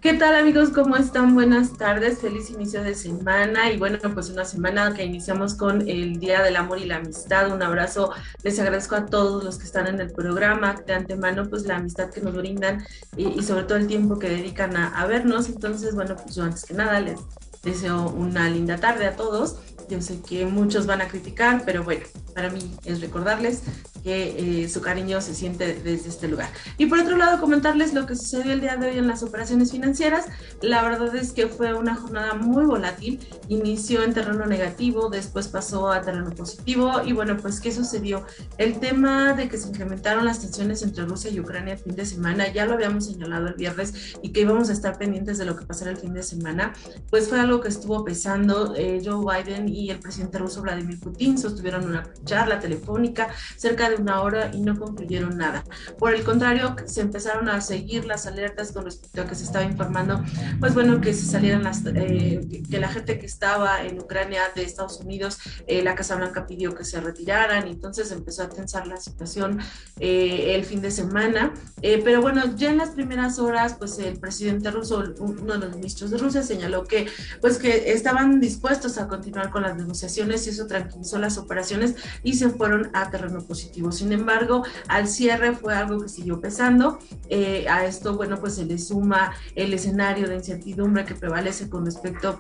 ¿Qué 0.03 0.13
¿Qué 0.13 0.19
tal 0.19 0.35
amigos? 0.35 0.71
¿Cómo 0.71 0.97
están? 0.97 1.33
Buenas 1.33 1.75
tardes, 1.75 2.19
feliz 2.19 2.51
inicio 2.51 2.83
de 2.83 2.97
semana 2.97 3.71
y 3.71 3.79
bueno, 3.79 3.99
pues 4.13 4.31
una 4.31 4.45
semana 4.45 4.93
que 4.95 5.05
iniciamos 5.05 5.55
con 5.55 5.89
el 5.89 6.19
Día 6.19 6.43
del 6.43 6.57
Amor 6.57 6.81
y 6.81 6.87
la 6.87 6.97
Amistad. 6.97 7.53
Un 7.53 7.63
abrazo, 7.63 8.13
les 8.43 8.59
agradezco 8.59 8.97
a 8.97 9.07
todos 9.07 9.45
los 9.45 9.59
que 9.59 9.65
están 9.65 9.87
en 9.87 10.01
el 10.01 10.11
programa, 10.11 10.75
de 10.85 10.93
antemano 10.93 11.49
pues 11.49 11.67
la 11.67 11.77
amistad 11.77 12.11
que 12.11 12.21
nos 12.21 12.35
brindan 12.35 12.85
y, 13.17 13.43
sobre 13.45 13.63
todo 13.63 13.79
el 13.79 13.87
tiempo 13.87 14.19
que 14.19 14.29
dedican 14.29 14.77
a, 14.77 14.89
a 14.89 15.07
vernos. 15.07 15.49
Entonces, 15.49 15.95
bueno, 15.95 16.17
pues 16.17 16.35
yo 16.35 16.43
antes 16.43 16.65
que 16.65 16.75
nada 16.75 16.99
les 16.99 17.21
deseo 17.63 18.11
una 18.11 18.51
linda 18.51 18.79
tarde 18.79 19.07
a 19.07 19.15
todos. 19.15 19.59
Yo 19.89 20.03
sé 20.03 20.21
que 20.21 20.47
muchos 20.47 20.87
van 20.87 21.01
a 21.01 21.07
criticar, 21.07 21.63
pero 21.65 21.85
bueno, 21.85 22.05
para 22.35 22.51
mí 22.51 22.77
es 22.85 23.01
recordarles 23.01 23.63
que 24.03 24.63
eh, 24.65 24.69
su 24.69 24.81
cariño 24.81 25.21
se 25.21 25.35
siente 25.35 25.75
desde 25.75 26.09
este 26.09 26.29
lugar. 26.29 26.51
Y 26.79 26.87
por 26.87 26.99
otro 26.99 27.17
lado, 27.17 27.41
comentarles 27.41 27.95
lo 27.95 28.07
que 28.07 28.17
sucedió 28.17 28.53
el 28.53 28.61
día 28.61 28.77
de 28.77 28.91
hoy 28.91 28.99
en 28.99 29.07
las 29.07 29.23
operaciones 29.23 29.71
financieras. 29.71 30.27
La 30.61 30.83
verdad 30.83 31.15
es 31.15 31.33
que 31.33 31.47
fue 31.47 31.75
una 31.75 31.95
jornada 31.95 32.35
muy 32.35 32.65
volátil. 32.65 33.21
Inició 33.49 34.03
en 34.03 34.13
terreno 34.13 34.47
negativo, 34.47 35.09
después 35.09 35.49
pasó 35.49 35.91
a 35.91 36.03
terreno 36.03 36.31
positivo. 36.31 37.03
Y 37.05 37.13
bueno, 37.13 37.37
pues, 37.37 37.61
¿qué 37.61 37.73
sucedió? 37.73 38.25
El 38.59 38.81
tema 38.81 39.35
de 39.35 39.49
que 39.49 39.59
se 39.59 39.69
incrementaron 39.69 40.25
las 40.25 40.41
tensiones 40.41 40.83
entre 40.83 41.05
Rusia 41.05 41.31
y 41.31 41.41
Ucrania 41.41 41.75
el 41.75 41.79
fin 41.79 41.95
de 41.95 42.05
semana, 42.05 42.53
ya 42.53 42.67
lo 42.67 42.75
habíamos 42.75 43.07
señalado 43.07 43.49
el 43.49 43.55
viernes 43.55 44.17
y 44.23 44.31
que 44.31 44.41
íbamos 44.41 44.69
a 44.71 44.73
estar 44.73 44.99
pendientes 44.99 45.39
de 45.39 45.45
lo 45.45 45.57
que 45.57 45.65
pasara 45.65 45.91
el 45.91 45.97
fin 45.97 46.13
de 46.15 46.23
semana, 46.23 46.73
pues 47.11 47.29
fue 47.29 47.41
algo 47.41 47.61
que 47.61 47.69
estuvo 47.69 48.05
pesando. 48.05 48.75
Eh, 48.77 49.01
Joe 49.05 49.25
Biden 49.25 49.69
y 49.69 49.91
el 49.91 49.99
presidente 49.99 50.39
ruso 50.39 50.63
Vladimir 50.63 50.99
Putin 50.99 51.39
sostuvieron 51.39 51.85
una 51.85 52.05
charla 52.25 52.59
telefónica 52.59 53.29
cerca 53.57 53.89
de 53.89 53.92
una 53.97 54.23
hora 54.23 54.51
y 54.53 54.61
no 54.61 54.79
concluyeron 54.79 55.37
nada. 55.37 55.65
Por 55.99 56.15
el 56.15 56.25
contrario, 56.25 56.77
se 56.87 57.01
empezaron 57.01 57.49
a 57.49 57.61
seguir 57.61 58.05
las 58.05 58.27
alertas 58.27 58.73
con 58.73 58.85
respecto 58.85 59.23
a 59.23 59.27
que 59.27 59.35
se 59.35 59.45
estaba 59.45 59.65
informando, 59.65 60.23
pues 60.61 60.75
bueno, 60.75 61.01
que 61.01 61.13
se 61.15 61.27
salieran 61.27 61.63
las, 61.63 61.83
eh, 61.87 62.63
que 62.69 62.79
la 62.79 62.89
gente 62.89 63.19
que 63.19 63.27
estaba 63.27 63.85
en 63.85 63.99
Ucrania 63.99 64.43
de 64.55 64.63
Estados 64.63 65.01
Unidos, 65.01 65.39
eh, 65.67 65.83
la 65.83 65.95
Casa 65.95 66.17
Blanca 66.17 66.47
pidió 66.47 66.75
que 66.75 66.85
se 66.85 67.01
retiraran, 67.01 67.67
entonces 67.67 68.11
empezó 68.11 68.43
a 68.43 68.49
tensar 68.49 68.87
la 68.87 68.97
situación 68.97 69.61
eh, 69.99 70.55
el 70.55 70.65
fin 70.65 70.81
de 70.81 70.91
semana. 70.91 71.53
pero 71.81 72.21
bueno, 72.23 72.57
ya 72.57 72.71
en 72.71 72.79
las 72.79 72.91
primeras 72.91 73.39
horas, 73.39 73.75
pues 73.79 73.99
el 73.99 74.19
presidente 74.19 74.71
ruso, 74.71 75.03
uno 75.19 75.55
de 75.55 75.59
los 75.59 75.77
ministros 75.77 76.11
de 76.11 76.19
Rusia, 76.19 76.43
señaló 76.43 76.85
que, 76.85 77.07
pues 77.41 77.59
que 77.59 77.93
estaban 77.93 78.41
dispuestos 78.41 78.99
a 78.99 79.09
continuar 79.09 79.51
con 79.51 79.63
las 79.63 79.77
negociaciones 79.77 80.47
y 80.47 80.51
eso 80.51 80.67
tranquilizó 80.67 81.19
las 81.19 81.39
operaciones 81.39 81.95
y 82.23 82.35
se 82.35 82.49
fueron 82.49 82.91
a 82.93 83.11
terreno 83.11 83.41
positivo. 83.41 83.82
Sin 83.91 84.13
embargo, 84.13 84.65
al 84.89 85.09
cierre 85.09 85.55
fue 85.55 85.75
algo 85.75 86.01
que 86.01 86.09
siguió 86.09 86.41
pesando. 86.41 86.99
Eh, 87.29 87.67
a 87.69 87.87
esto, 87.87 88.17
bueno, 88.17 88.39
pues 88.39 88.55
se 88.55 88.65
le 88.65 88.79
suma 88.79 89.33
el 89.55 89.73
escenario 89.73 90.29
de 90.29 90.37
incertidumbre 90.37 91.05
que 91.05 91.15
prevalece 91.15 91.69
con 91.69 91.85
respecto 91.85 92.39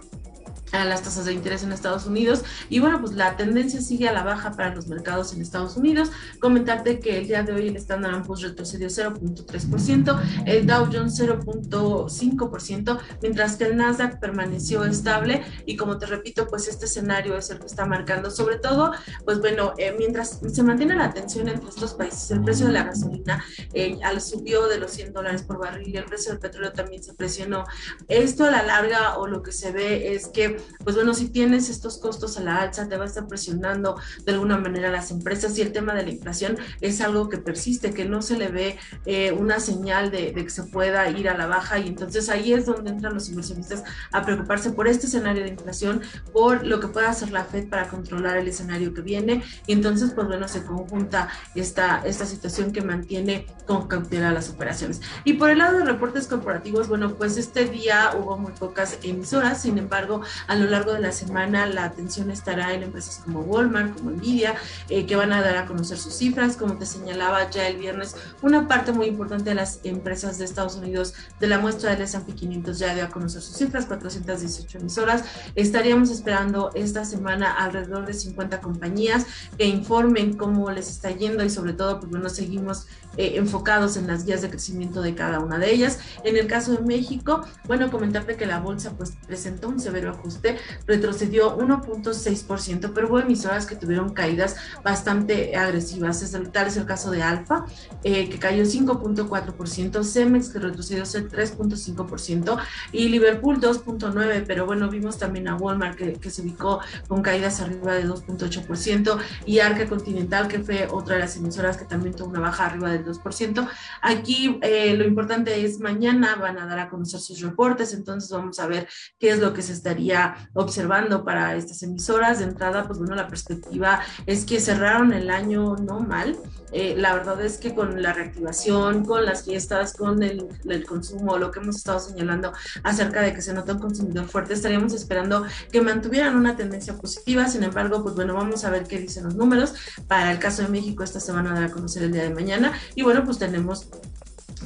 a 0.72 0.84
las 0.84 1.02
tasas 1.02 1.26
de 1.26 1.32
interés 1.32 1.62
en 1.62 1.72
Estados 1.72 2.06
Unidos. 2.06 2.44
Y 2.68 2.80
bueno 2.80 3.00
pues 3.00 3.12
la 3.12 3.36
tendencia 3.36 3.80
sigue 3.80 4.08
a 4.08 4.12
la 4.12 4.22
baja 4.22 4.52
para 4.52 4.74
los 4.74 4.88
mercados 4.88 5.32
en 5.32 5.42
Estados 5.42 5.76
Unidos. 5.76 6.10
Comentarte 6.40 6.98
que 6.98 7.18
el 7.18 7.26
día 7.26 7.42
de 7.42 7.52
hoy 7.52 7.68
el 7.68 7.76
Standard 7.76 8.22
Poor's 8.24 8.42
retrocedió 8.42 8.88
0.3% 8.88 10.20
el 10.46 10.66
Dow 10.66 10.88
Jones 10.92 11.20
0.5% 11.20 12.98
mientras 13.20 13.56
que 13.56 13.64
el 13.64 13.76
Nasdaq 13.76 14.18
permaneció 14.18 14.84
estable. 14.84 15.42
Y 15.66 15.76
como 15.76 15.98
te 15.98 16.06
repito 16.06 16.48
pues 16.48 16.68
este 16.68 16.86
escenario 16.86 17.36
es 17.36 17.50
el 17.50 17.58
que 17.58 17.66
está 17.66 17.86
marcando 17.86 18.30
sobre 18.30 18.58
todo 18.58 18.92
pues 19.24 19.40
bueno 19.40 19.74
eh, 19.78 19.94
mientras 19.96 20.40
se 20.52 20.62
mantiene 20.62 20.96
la 20.96 21.12
tensión 21.12 21.48
entre 21.48 21.68
estos 21.68 21.94
países 21.94 22.30
el 22.30 22.42
precio 22.42 22.66
de 22.66 22.72
la 22.72 22.84
gasolina 22.84 23.44
eh, 23.74 23.98
al 24.02 24.20
subió 24.20 24.66
de 24.68 24.78
los 24.78 24.92
100 24.92 25.12
dólares 25.12 25.42
por 25.42 25.58
barril 25.58 25.88
y 25.88 25.96
el 25.96 26.04
precio 26.04 26.32
del 26.32 26.40
petróleo 26.40 26.72
también 26.72 27.02
se 27.02 27.14
presionó. 27.14 27.64
Esto 28.08 28.44
a 28.44 28.50
la 28.50 28.62
larga 28.62 29.18
o 29.18 29.26
lo 29.26 29.42
que 29.42 29.52
se 29.52 29.72
ve 29.72 30.14
es 30.14 30.28
que 30.28 30.61
pues 30.84 30.96
bueno, 30.96 31.14
si 31.14 31.28
tienes 31.28 31.68
estos 31.68 31.98
costos 31.98 32.38
a 32.38 32.42
la 32.42 32.62
alza, 32.62 32.88
te 32.88 32.96
va 32.96 33.04
a 33.04 33.06
estar 33.06 33.26
presionando 33.26 33.96
de 34.24 34.32
alguna 34.32 34.58
manera 34.58 34.88
a 34.88 34.92
las 34.92 35.10
empresas 35.10 35.56
y 35.58 35.62
el 35.62 35.72
tema 35.72 35.94
de 35.94 36.04
la 36.04 36.10
inflación 36.10 36.58
es 36.80 37.00
algo 37.00 37.28
que 37.28 37.38
persiste, 37.38 37.92
que 37.92 38.04
no 38.04 38.22
se 38.22 38.36
le 38.36 38.48
ve 38.48 38.78
eh, 39.06 39.32
una 39.32 39.60
señal 39.60 40.10
de, 40.10 40.32
que 40.32 40.50
se 40.50 40.64
pueda 40.64 41.08
ir 41.10 41.28
a 41.28 41.36
la 41.36 41.46
baja 41.46 41.78
y 41.78 41.88
entonces 41.88 42.28
ahí 42.28 42.52
es 42.52 42.66
donde 42.66 42.90
entran 42.90 43.14
los 43.14 43.28
inversionistas 43.28 43.84
a 44.10 44.22
preocuparse 44.22 44.70
por 44.70 44.88
este 44.88 45.06
escenario 45.06 45.42
de 45.42 45.50
inflación, 45.50 46.02
por 46.32 46.66
lo 46.66 46.80
que 46.80 46.88
pueda 46.88 47.10
hacer 47.10 47.30
la 47.30 47.44
Fed 47.44 47.68
para 47.68 47.88
controlar 47.88 48.36
el 48.36 48.48
escenario 48.48 48.94
que 48.94 49.00
viene 49.00 49.42
y 49.66 49.72
entonces 49.72 50.12
pues 50.12 50.26
bueno, 50.26 50.48
se 50.48 50.64
conjunta 50.64 51.28
esta, 51.54 52.02
esta 52.04 52.26
situación 52.26 52.72
que 52.72 52.82
mantiene 52.82 53.46
con 53.66 53.88
cautela 53.88 54.32
las 54.32 54.48
operaciones. 54.48 55.00
Y 55.24 55.34
por 55.34 55.50
el 55.50 55.58
lado 55.58 55.78
de 55.78 55.84
reportes 55.84 56.26
corporativos, 56.26 56.88
bueno, 56.88 57.14
pues 57.14 57.36
este 57.36 57.64
día 57.66 58.10
hubo 58.18 58.36
muy 58.36 58.52
pocas 58.52 58.98
emisoras, 59.02 59.62
sin 59.62 59.78
embargo, 59.78 60.22
a 60.52 60.54
lo 60.54 60.66
largo 60.66 60.92
de 60.92 61.00
la 61.00 61.12
semana 61.12 61.66
la 61.66 61.84
atención 61.84 62.30
estará 62.30 62.74
en 62.74 62.82
empresas 62.82 63.22
como 63.24 63.40
Walmart, 63.40 63.96
como 63.96 64.10
Nvidia, 64.10 64.54
eh, 64.90 65.06
que 65.06 65.16
van 65.16 65.32
a 65.32 65.40
dar 65.40 65.56
a 65.56 65.64
conocer 65.64 65.96
sus 65.96 66.12
cifras. 66.12 66.58
Como 66.58 66.76
te 66.76 66.84
señalaba 66.84 67.48
ya 67.50 67.66
el 67.66 67.78
viernes, 67.78 68.16
una 68.42 68.68
parte 68.68 68.92
muy 68.92 69.06
importante 69.06 69.48
de 69.48 69.54
las 69.54 69.80
empresas 69.84 70.36
de 70.36 70.44
Estados 70.44 70.76
Unidos 70.76 71.14
de 71.40 71.46
la 71.46 71.58
muestra 71.58 71.92
del 71.92 72.02
S&P 72.02 72.34
500 72.34 72.78
ya 72.78 72.94
dio 72.94 73.04
a 73.04 73.08
conocer 73.08 73.40
sus 73.40 73.56
cifras, 73.56 73.86
418 73.86 74.78
emisoras. 74.78 75.24
Estaríamos 75.54 76.10
esperando 76.10 76.70
esta 76.74 77.06
semana 77.06 77.50
alrededor 77.52 78.04
de 78.04 78.12
50 78.12 78.60
compañías 78.60 79.24
que 79.56 79.64
informen 79.64 80.36
cómo 80.36 80.70
les 80.70 80.90
está 80.90 81.12
yendo 81.12 81.42
y 81.44 81.48
sobre 81.48 81.72
todo, 81.72 81.98
pues 81.98 82.10
bueno, 82.10 82.28
seguimos 82.28 82.88
eh, 83.16 83.34
enfocados 83.36 83.96
en 83.96 84.06
las 84.06 84.24
guías 84.24 84.42
de 84.42 84.50
crecimiento 84.50 85.02
de 85.02 85.14
cada 85.14 85.40
una 85.40 85.58
de 85.58 85.72
ellas. 85.72 85.98
En 86.24 86.36
el 86.36 86.46
caso 86.46 86.72
de 86.72 86.82
México, 86.82 87.44
bueno, 87.66 87.90
comentarte 87.90 88.36
que 88.36 88.46
la 88.46 88.60
bolsa 88.60 88.92
pues 88.96 89.12
presentó 89.26 89.68
un 89.68 89.80
severo 89.80 90.10
ajuste 90.10 90.58
retrocedió 90.86 91.56
1.6%, 91.58 92.92
pero 92.94 93.08
hubo 93.08 93.18
emisoras 93.20 93.66
que 93.66 93.76
tuvieron 93.76 94.12
caídas 94.12 94.56
bastante 94.82 95.56
agresivas. 95.56 96.22
Es 96.22 96.34
el, 96.34 96.50
tal 96.50 96.68
es 96.68 96.76
el 96.76 96.86
caso 96.86 97.10
de 97.10 97.22
Alfa, 97.22 97.66
eh, 98.04 98.28
que 98.28 98.38
cayó 98.38 98.64
5.4%, 98.64 100.04
Cemex, 100.04 100.48
que 100.48 100.58
retrocedió 100.58 101.04
3.5%, 101.04 102.58
y 102.92 103.08
Liverpool 103.08 103.60
2.9%, 103.60 104.44
pero 104.46 104.66
bueno, 104.66 104.88
vimos 104.88 105.18
también 105.18 105.48
a 105.48 105.56
Walmart, 105.56 105.96
que, 105.96 106.30
se 106.32 106.42
ubicó 106.42 106.80
con 107.08 107.22
caídas 107.22 107.60
arriba 107.60 107.94
de 107.94 108.06
2.8%, 108.06 109.18
y 109.46 109.58
Arca 109.58 109.86
Continental, 109.86 110.48
que 110.48 110.60
fue 110.60 110.88
otra 110.90 111.16
de 111.16 111.20
las 111.22 111.36
emisoras 111.36 111.76
que 111.76 111.84
también 111.84 112.14
tuvo 112.14 112.28
una 112.28 112.40
baja 112.40 112.66
arriba 112.66 112.90
del 113.02 113.14
2%. 113.14 113.68
Aquí 114.00 114.58
eh, 114.62 114.94
lo 114.96 115.04
importante 115.04 115.64
es 115.64 115.80
mañana 115.80 116.36
van 116.36 116.58
a 116.58 116.66
dar 116.66 116.78
a 116.78 116.88
conocer 116.88 117.20
sus 117.20 117.40
reportes, 117.40 117.92
entonces 117.92 118.30
vamos 118.30 118.58
a 118.58 118.66
ver 118.66 118.88
qué 119.18 119.30
es 119.30 119.38
lo 119.38 119.52
que 119.52 119.62
se 119.62 119.72
estaría 119.72 120.48
observando 120.54 121.24
para 121.24 121.54
estas 121.56 121.82
emisoras. 121.82 122.38
De 122.38 122.44
entrada, 122.44 122.86
pues 122.86 122.98
bueno, 122.98 123.14
la 123.14 123.28
perspectiva 123.28 124.00
es 124.26 124.44
que 124.44 124.60
cerraron 124.60 125.12
el 125.12 125.30
año 125.30 125.76
no 125.76 126.00
mal. 126.00 126.38
Eh, 126.72 126.94
la 126.96 127.12
verdad 127.12 127.38
es 127.42 127.58
que 127.58 127.74
con 127.74 128.00
la 128.00 128.14
reactivación, 128.14 129.04
con 129.04 129.26
las 129.26 129.44
fiestas, 129.44 129.92
con 129.92 130.22
el, 130.22 130.48
consumo, 130.86 131.36
lo 131.36 131.50
que 131.50 131.60
hemos 131.60 131.76
estado 131.76 132.00
señalando 132.00 132.52
acerca 132.82 133.20
de 133.20 133.34
que 133.34 133.42
se 133.42 133.52
nota 133.52 133.74
un 133.74 133.78
consumidor 133.78 134.26
fuerte, 134.26 134.54
estaríamos 134.54 134.94
esperando 134.94 135.44
que 135.70 135.82
mantuvieran 135.82 136.34
una 136.34 136.56
tendencia 136.56 136.96
positiva. 136.96 137.46
Sin 137.46 137.62
embargo, 137.62 138.02
pues 138.02 138.14
bueno, 138.14 138.34
vamos 138.34 138.64
a 138.64 138.70
ver 138.70 138.84
qué 138.84 138.98
dicen 138.98 139.24
los 139.24 139.34
números. 139.34 139.74
Para 140.08 140.32
el 140.32 140.38
caso 140.38 140.62
de 140.62 140.68
México, 140.68 141.04
esta 141.04 141.20
semana 141.20 141.42
van 141.42 141.56
a 141.56 141.60
dar 141.60 141.64
a 141.64 141.72
conocer 141.72 142.04
el 142.04 142.12
día 142.12 142.22
de 142.22 142.30
mañana. 142.30 142.72
Y 142.94 143.02
bueno, 143.02 143.24
pues 143.24 143.38
tenemos 143.38 143.88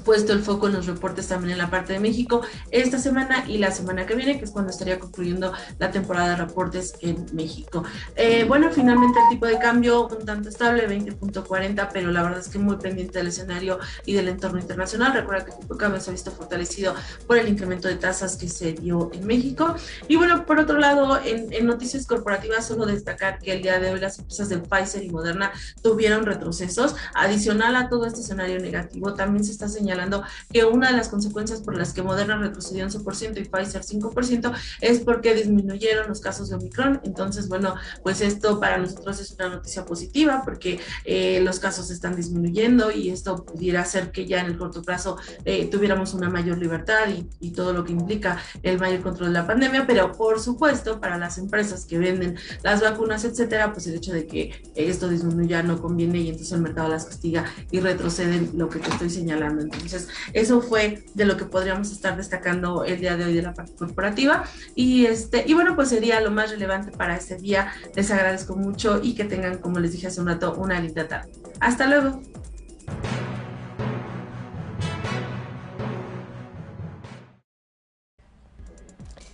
puesto 0.05 0.33
el 0.33 0.41
foco 0.41 0.67
en 0.69 0.75
los 0.75 0.87
reportes 0.87 1.29
también 1.29 1.53
en 1.53 1.59
la 1.59 1.71
parte 1.71 1.93
de 1.93 2.01
México 2.01 2.43
esta 2.71 2.99
semana 2.99 3.45
y 3.49 3.59
la 3.59 3.71
semana 3.71 4.07
que 4.07 4.15
viene, 4.15 4.39
que 4.39 4.45
es 4.45 4.51
cuando 4.51 4.71
estaría 4.71 4.99
concluyendo 4.99 5.53
la 5.79 5.91
temporada 5.91 6.31
de 6.31 6.37
reportes 6.37 6.95
en 7.01 7.27
México. 7.33 7.85
Eh, 8.15 8.45
bueno, 8.45 8.71
finalmente 8.71 9.19
el 9.19 9.29
tipo 9.31 9.47
de 9.47 9.59
cambio 9.59 10.09
un 10.09 10.25
tanto 10.25 10.49
estable, 10.49 10.89
20.40, 10.89 11.89
pero 11.93 12.11
la 12.11 12.23
verdad 12.23 12.41
es 12.41 12.49
que 12.49 12.59
muy 12.59 12.77
pendiente 12.77 13.19
del 13.19 13.29
escenario 13.29 13.79
y 14.05 14.15
del 14.15 14.29
entorno 14.29 14.59
internacional. 14.59 15.13
Recuerda 15.13 15.45
que 15.45 15.53
el 15.53 15.59
tipo 15.59 15.75
de 15.75 15.81
cambio 15.81 16.01
se 16.01 16.11
ha 16.11 16.13
visto 16.13 16.31
fortalecido 16.31 16.95
por 17.27 17.39
el 17.39 17.49
incremento 17.49 17.89
de 17.89 17.97
tasas 17.97 18.37
que 18.37 18.49
se 18.49 18.73
dio 18.73 19.11
en 19.13 19.27
México. 19.27 19.75
Y 20.09 20.17
bueno, 20.17 20.47
por 20.47 20.61
otro 20.61 20.79
lado, 20.79 21.19
en, 21.23 21.53
en 21.53 21.67
noticias 21.67 22.07
corporativas, 22.07 22.67
solo 22.67 22.87
destacar 22.87 23.39
que 23.39 23.53
el 23.53 23.63
día 23.63 23.79
de 23.79 23.93
hoy 23.93 24.01
las 24.01 24.19
empresas 24.19 24.49
de 24.49 24.59
Pfizer 24.59 25.03
y 25.03 25.11
Moderna 25.11 25.53
tuvieron 25.83 26.25
retrocesos. 26.27 26.95
Adicional 27.15 27.77
a 27.77 27.89
todo 27.89 28.07
este 28.07 28.21
escenario 28.21 28.59
negativo, 28.61 29.15
también 29.15 29.45
se 29.45 29.53
está 29.53 29.69
señalando 29.69 29.86
señalando 29.87 30.25
que 30.53 30.65
una 30.65 30.91
de 30.91 30.97
las 30.97 31.09
consecuencias 31.09 31.61
por 31.61 31.77
las 31.77 31.93
que 31.93 32.03
Moderna 32.03 32.37
retrocedió 32.39 32.85
11% 32.87 33.39
y 33.39 33.45
Pfizer 33.45 33.83
5% 33.83 34.53
es 34.81 35.01
porque 35.01 35.33
disminuyeron 35.33 36.09
los 36.09 36.21
casos 36.21 36.49
de 36.49 36.57
Omicron. 36.57 37.01
Entonces, 37.05 37.49
bueno, 37.49 37.77
pues 38.03 38.21
esto 38.21 38.59
para 38.59 38.79
nosotros 38.79 39.21
es 39.21 39.31
una 39.33 39.49
noticia 39.49 39.85
positiva 39.85 40.43
porque 40.45 40.81
eh, 41.05 41.41
los 41.43 41.61
casos 41.61 41.91
están 41.91 42.17
disminuyendo 42.17 42.91
y 42.91 43.11
esto 43.11 43.45
pudiera 43.45 43.83
hacer 43.83 44.11
que 44.11 44.27
ya 44.27 44.41
en 44.41 44.47
el 44.47 44.59
corto 44.59 44.83
plazo 44.83 45.19
eh, 45.45 45.67
tuviéramos 45.71 46.13
una 46.15 46.29
mayor 46.29 46.59
libertad 46.59 47.09
y, 47.09 47.29
y 47.39 47.53
todo 47.53 47.73
lo 47.73 47.85
que 47.85 47.93
implica 47.93 48.43
el 48.65 48.81
mayor 48.81 49.03
control 49.03 49.29
de 49.29 49.35
la 49.35 49.47
pandemia. 49.47 49.87
Pero 49.87 50.11
por 50.13 50.41
supuesto, 50.41 51.01
para 51.01 51.17
las 51.17 51.39
empresas 51.39 51.85
que 51.85 51.99
venden 51.99 52.37
las 52.65 52.81
vacunas, 52.81 53.25
etcétera, 53.25 53.73
pues 53.73 53.87
el 53.87 53.95
hecho 53.95 54.13
de 54.13 54.27
que 54.27 54.51
esto 54.75 55.09
disminuya 55.09 55.63
no 55.63 55.81
conviene 55.81 56.19
y 56.19 56.29
entonces 56.31 56.53
el 56.53 56.63
mercado 56.63 56.89
las 56.89 57.05
castiga 57.05 57.45
y 57.71 57.79
retroceden 57.79 58.51
lo 58.55 58.69
que 58.69 58.81
te 58.81 58.91
estoy 58.91 59.11
señalando. 59.11 59.67
Entonces, 59.77 60.09
eso 60.33 60.61
fue 60.61 61.05
de 61.15 61.25
lo 61.25 61.37
que 61.37 61.45
podríamos 61.45 61.93
estar 61.93 62.17
destacando 62.17 62.85
el 62.85 63.01
día 63.01 63.17
de 63.17 63.25
hoy 63.25 63.35
de 63.35 63.43
la 63.43 63.55
parte 63.55 63.75
corporativa. 63.75 64.45
Y, 64.75 65.07
este, 65.07 65.45
y 65.47 65.55
bueno, 65.55 65.77
pues 65.77 65.89
sería 65.89 66.21
lo 66.21 66.31
más 66.31 66.51
relevante 66.51 66.91
para 66.91 67.17
este 67.17 67.37
día. 67.37 67.73
Les 67.95 68.11
agradezco 68.11 68.57
mucho 68.57 69.01
y 69.03 69.15
que 69.15 69.25
tengan, 69.25 69.59
como 69.59 69.79
les 69.79 69.93
dije 69.93 70.09
hace 70.09 70.21
un 70.21 70.29
rato, 70.29 70.55
una 70.57 70.81
linda 70.81 71.07
tarde. 71.07 71.31
Hasta 71.61 71.87
luego. 71.87 72.21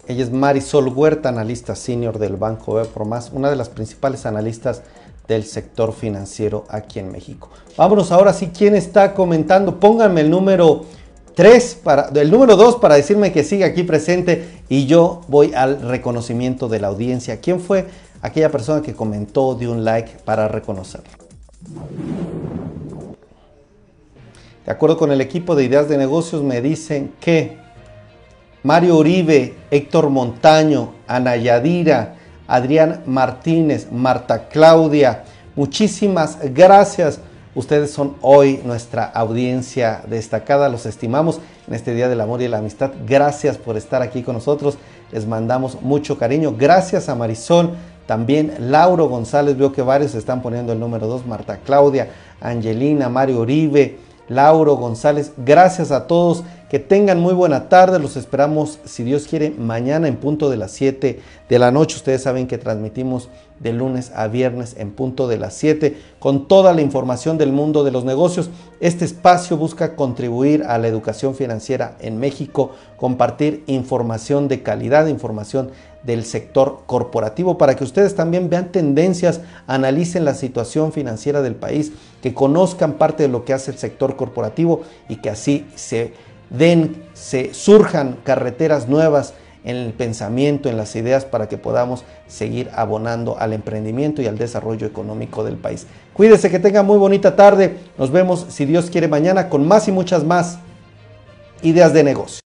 Ella 0.08 0.24
es 0.24 0.32
Marisol 0.32 0.88
Huerta, 0.88 1.28
analista 1.28 1.76
senior 1.76 2.18
del 2.18 2.36
Banco 2.36 2.82
Más, 3.06 3.30
una 3.32 3.48
de 3.48 3.56
las 3.56 3.68
principales 3.68 4.26
analistas 4.26 4.82
del 5.32 5.44
sector 5.44 5.92
financiero 5.92 6.64
aquí 6.68 6.98
en 6.98 7.10
México. 7.10 7.50
Vámonos 7.76 8.12
ahora 8.12 8.32
sí, 8.32 8.50
¿quién 8.56 8.74
está 8.74 9.14
comentando? 9.14 9.80
Pónganme 9.80 10.20
el 10.20 10.30
número 10.30 10.84
3 11.34 11.80
para 11.82 12.10
el 12.14 12.30
número 12.30 12.56
2 12.56 12.76
para 12.76 12.96
decirme 12.96 13.32
que 13.32 13.44
sigue 13.44 13.64
aquí 13.64 13.82
presente 13.82 14.62
y 14.68 14.86
yo 14.86 15.22
voy 15.28 15.52
al 15.54 15.80
reconocimiento 15.80 16.68
de 16.68 16.80
la 16.80 16.88
audiencia. 16.88 17.40
¿Quién 17.40 17.60
fue 17.60 17.86
aquella 18.20 18.50
persona 18.50 18.82
que 18.82 18.94
comentó 18.94 19.54
de 19.54 19.68
un 19.68 19.84
like 19.84 20.18
para 20.24 20.48
reconocerlo? 20.48 21.10
De 24.64 24.70
acuerdo 24.70 24.96
con 24.96 25.10
el 25.10 25.20
equipo 25.20 25.56
de 25.56 25.64
ideas 25.64 25.88
de 25.88 25.98
negocios 25.98 26.42
me 26.42 26.60
dicen 26.60 27.12
que 27.20 27.58
Mario 28.62 28.96
Uribe, 28.96 29.54
Héctor 29.70 30.08
Montaño, 30.08 30.92
Ana 31.08 31.36
Yadira, 31.36 32.16
Adrián 32.52 33.00
Martínez, 33.06 33.90
Marta 33.90 34.48
Claudia. 34.48 35.24
Muchísimas 35.56 36.36
gracias. 36.52 37.18
Ustedes 37.54 37.92
son 37.92 38.16
hoy 38.20 38.60
nuestra 38.62 39.04
audiencia 39.04 40.02
destacada. 40.06 40.68
Los 40.68 40.84
estimamos 40.84 41.40
en 41.66 41.72
este 41.72 41.94
Día 41.94 42.10
del 42.10 42.20
Amor 42.20 42.42
y 42.42 42.48
la 42.48 42.58
Amistad. 42.58 42.90
Gracias 43.06 43.56
por 43.56 43.78
estar 43.78 44.02
aquí 44.02 44.22
con 44.22 44.34
nosotros. 44.34 44.76
Les 45.12 45.26
mandamos 45.26 45.80
mucho 45.80 46.18
cariño. 46.18 46.54
Gracias 46.54 47.08
a 47.08 47.14
Marisol. 47.14 47.70
También 48.04 48.52
Lauro 48.58 49.08
González. 49.08 49.56
Veo 49.56 49.72
que 49.72 49.80
varios 49.80 50.14
están 50.14 50.42
poniendo 50.42 50.74
el 50.74 50.78
número 50.78 51.06
2. 51.06 51.26
Marta 51.26 51.60
Claudia, 51.64 52.10
Angelina, 52.38 53.08
Mario 53.08 53.40
Uribe, 53.40 53.96
Lauro 54.28 54.76
González. 54.76 55.32
Gracias 55.38 55.90
a 55.90 56.06
todos. 56.06 56.44
Que 56.72 56.78
tengan 56.78 57.20
muy 57.20 57.34
buena 57.34 57.68
tarde. 57.68 57.98
Los 57.98 58.16
esperamos, 58.16 58.78
si 58.86 59.04
Dios 59.04 59.26
quiere, 59.28 59.50
mañana 59.50 60.08
en 60.08 60.16
punto 60.16 60.48
de 60.48 60.56
las 60.56 60.70
7 60.70 61.20
de 61.46 61.58
la 61.58 61.70
noche. 61.70 61.96
Ustedes 61.96 62.22
saben 62.22 62.46
que 62.46 62.56
transmitimos 62.56 63.28
de 63.60 63.74
lunes 63.74 64.10
a 64.14 64.26
viernes 64.26 64.76
en 64.78 64.92
punto 64.92 65.28
de 65.28 65.36
las 65.36 65.52
7 65.52 65.98
con 66.18 66.48
toda 66.48 66.72
la 66.72 66.80
información 66.80 67.36
del 67.36 67.52
mundo 67.52 67.84
de 67.84 67.90
los 67.90 68.06
negocios. 68.06 68.48
Este 68.80 69.04
espacio 69.04 69.58
busca 69.58 69.96
contribuir 69.96 70.62
a 70.62 70.78
la 70.78 70.88
educación 70.88 71.34
financiera 71.34 71.98
en 72.00 72.18
México, 72.18 72.70
compartir 72.96 73.64
información 73.66 74.48
de 74.48 74.62
calidad, 74.62 75.08
información 75.08 75.72
del 76.04 76.24
sector 76.24 76.84
corporativo 76.86 77.58
para 77.58 77.76
que 77.76 77.84
ustedes 77.84 78.14
también 78.14 78.48
vean 78.48 78.72
tendencias, 78.72 79.42
analicen 79.66 80.24
la 80.24 80.32
situación 80.32 80.90
financiera 80.90 81.42
del 81.42 81.54
país, 81.54 81.92
que 82.22 82.32
conozcan 82.32 82.94
parte 82.94 83.24
de 83.24 83.28
lo 83.28 83.44
que 83.44 83.52
hace 83.52 83.72
el 83.72 83.76
sector 83.76 84.16
corporativo 84.16 84.80
y 85.10 85.16
que 85.16 85.28
así 85.28 85.66
se 85.74 86.31
den, 86.56 87.04
se 87.14 87.54
surjan 87.54 88.18
carreteras 88.24 88.88
nuevas 88.88 89.34
en 89.64 89.76
el 89.76 89.92
pensamiento, 89.92 90.68
en 90.68 90.76
las 90.76 90.94
ideas, 90.96 91.24
para 91.24 91.48
que 91.48 91.56
podamos 91.56 92.04
seguir 92.26 92.68
abonando 92.74 93.38
al 93.38 93.52
emprendimiento 93.52 94.20
y 94.22 94.26
al 94.26 94.38
desarrollo 94.38 94.86
económico 94.86 95.44
del 95.44 95.56
país. 95.56 95.86
Cuídese, 96.12 96.50
que 96.50 96.58
tenga 96.58 96.82
muy 96.82 96.98
bonita 96.98 97.36
tarde. 97.36 97.76
Nos 97.96 98.10
vemos, 98.10 98.46
si 98.48 98.64
Dios 98.64 98.90
quiere, 98.90 99.08
mañana 99.08 99.48
con 99.48 99.66
más 99.66 99.88
y 99.88 99.92
muchas 99.92 100.24
más 100.24 100.58
ideas 101.62 101.92
de 101.92 102.02
negocio. 102.02 102.41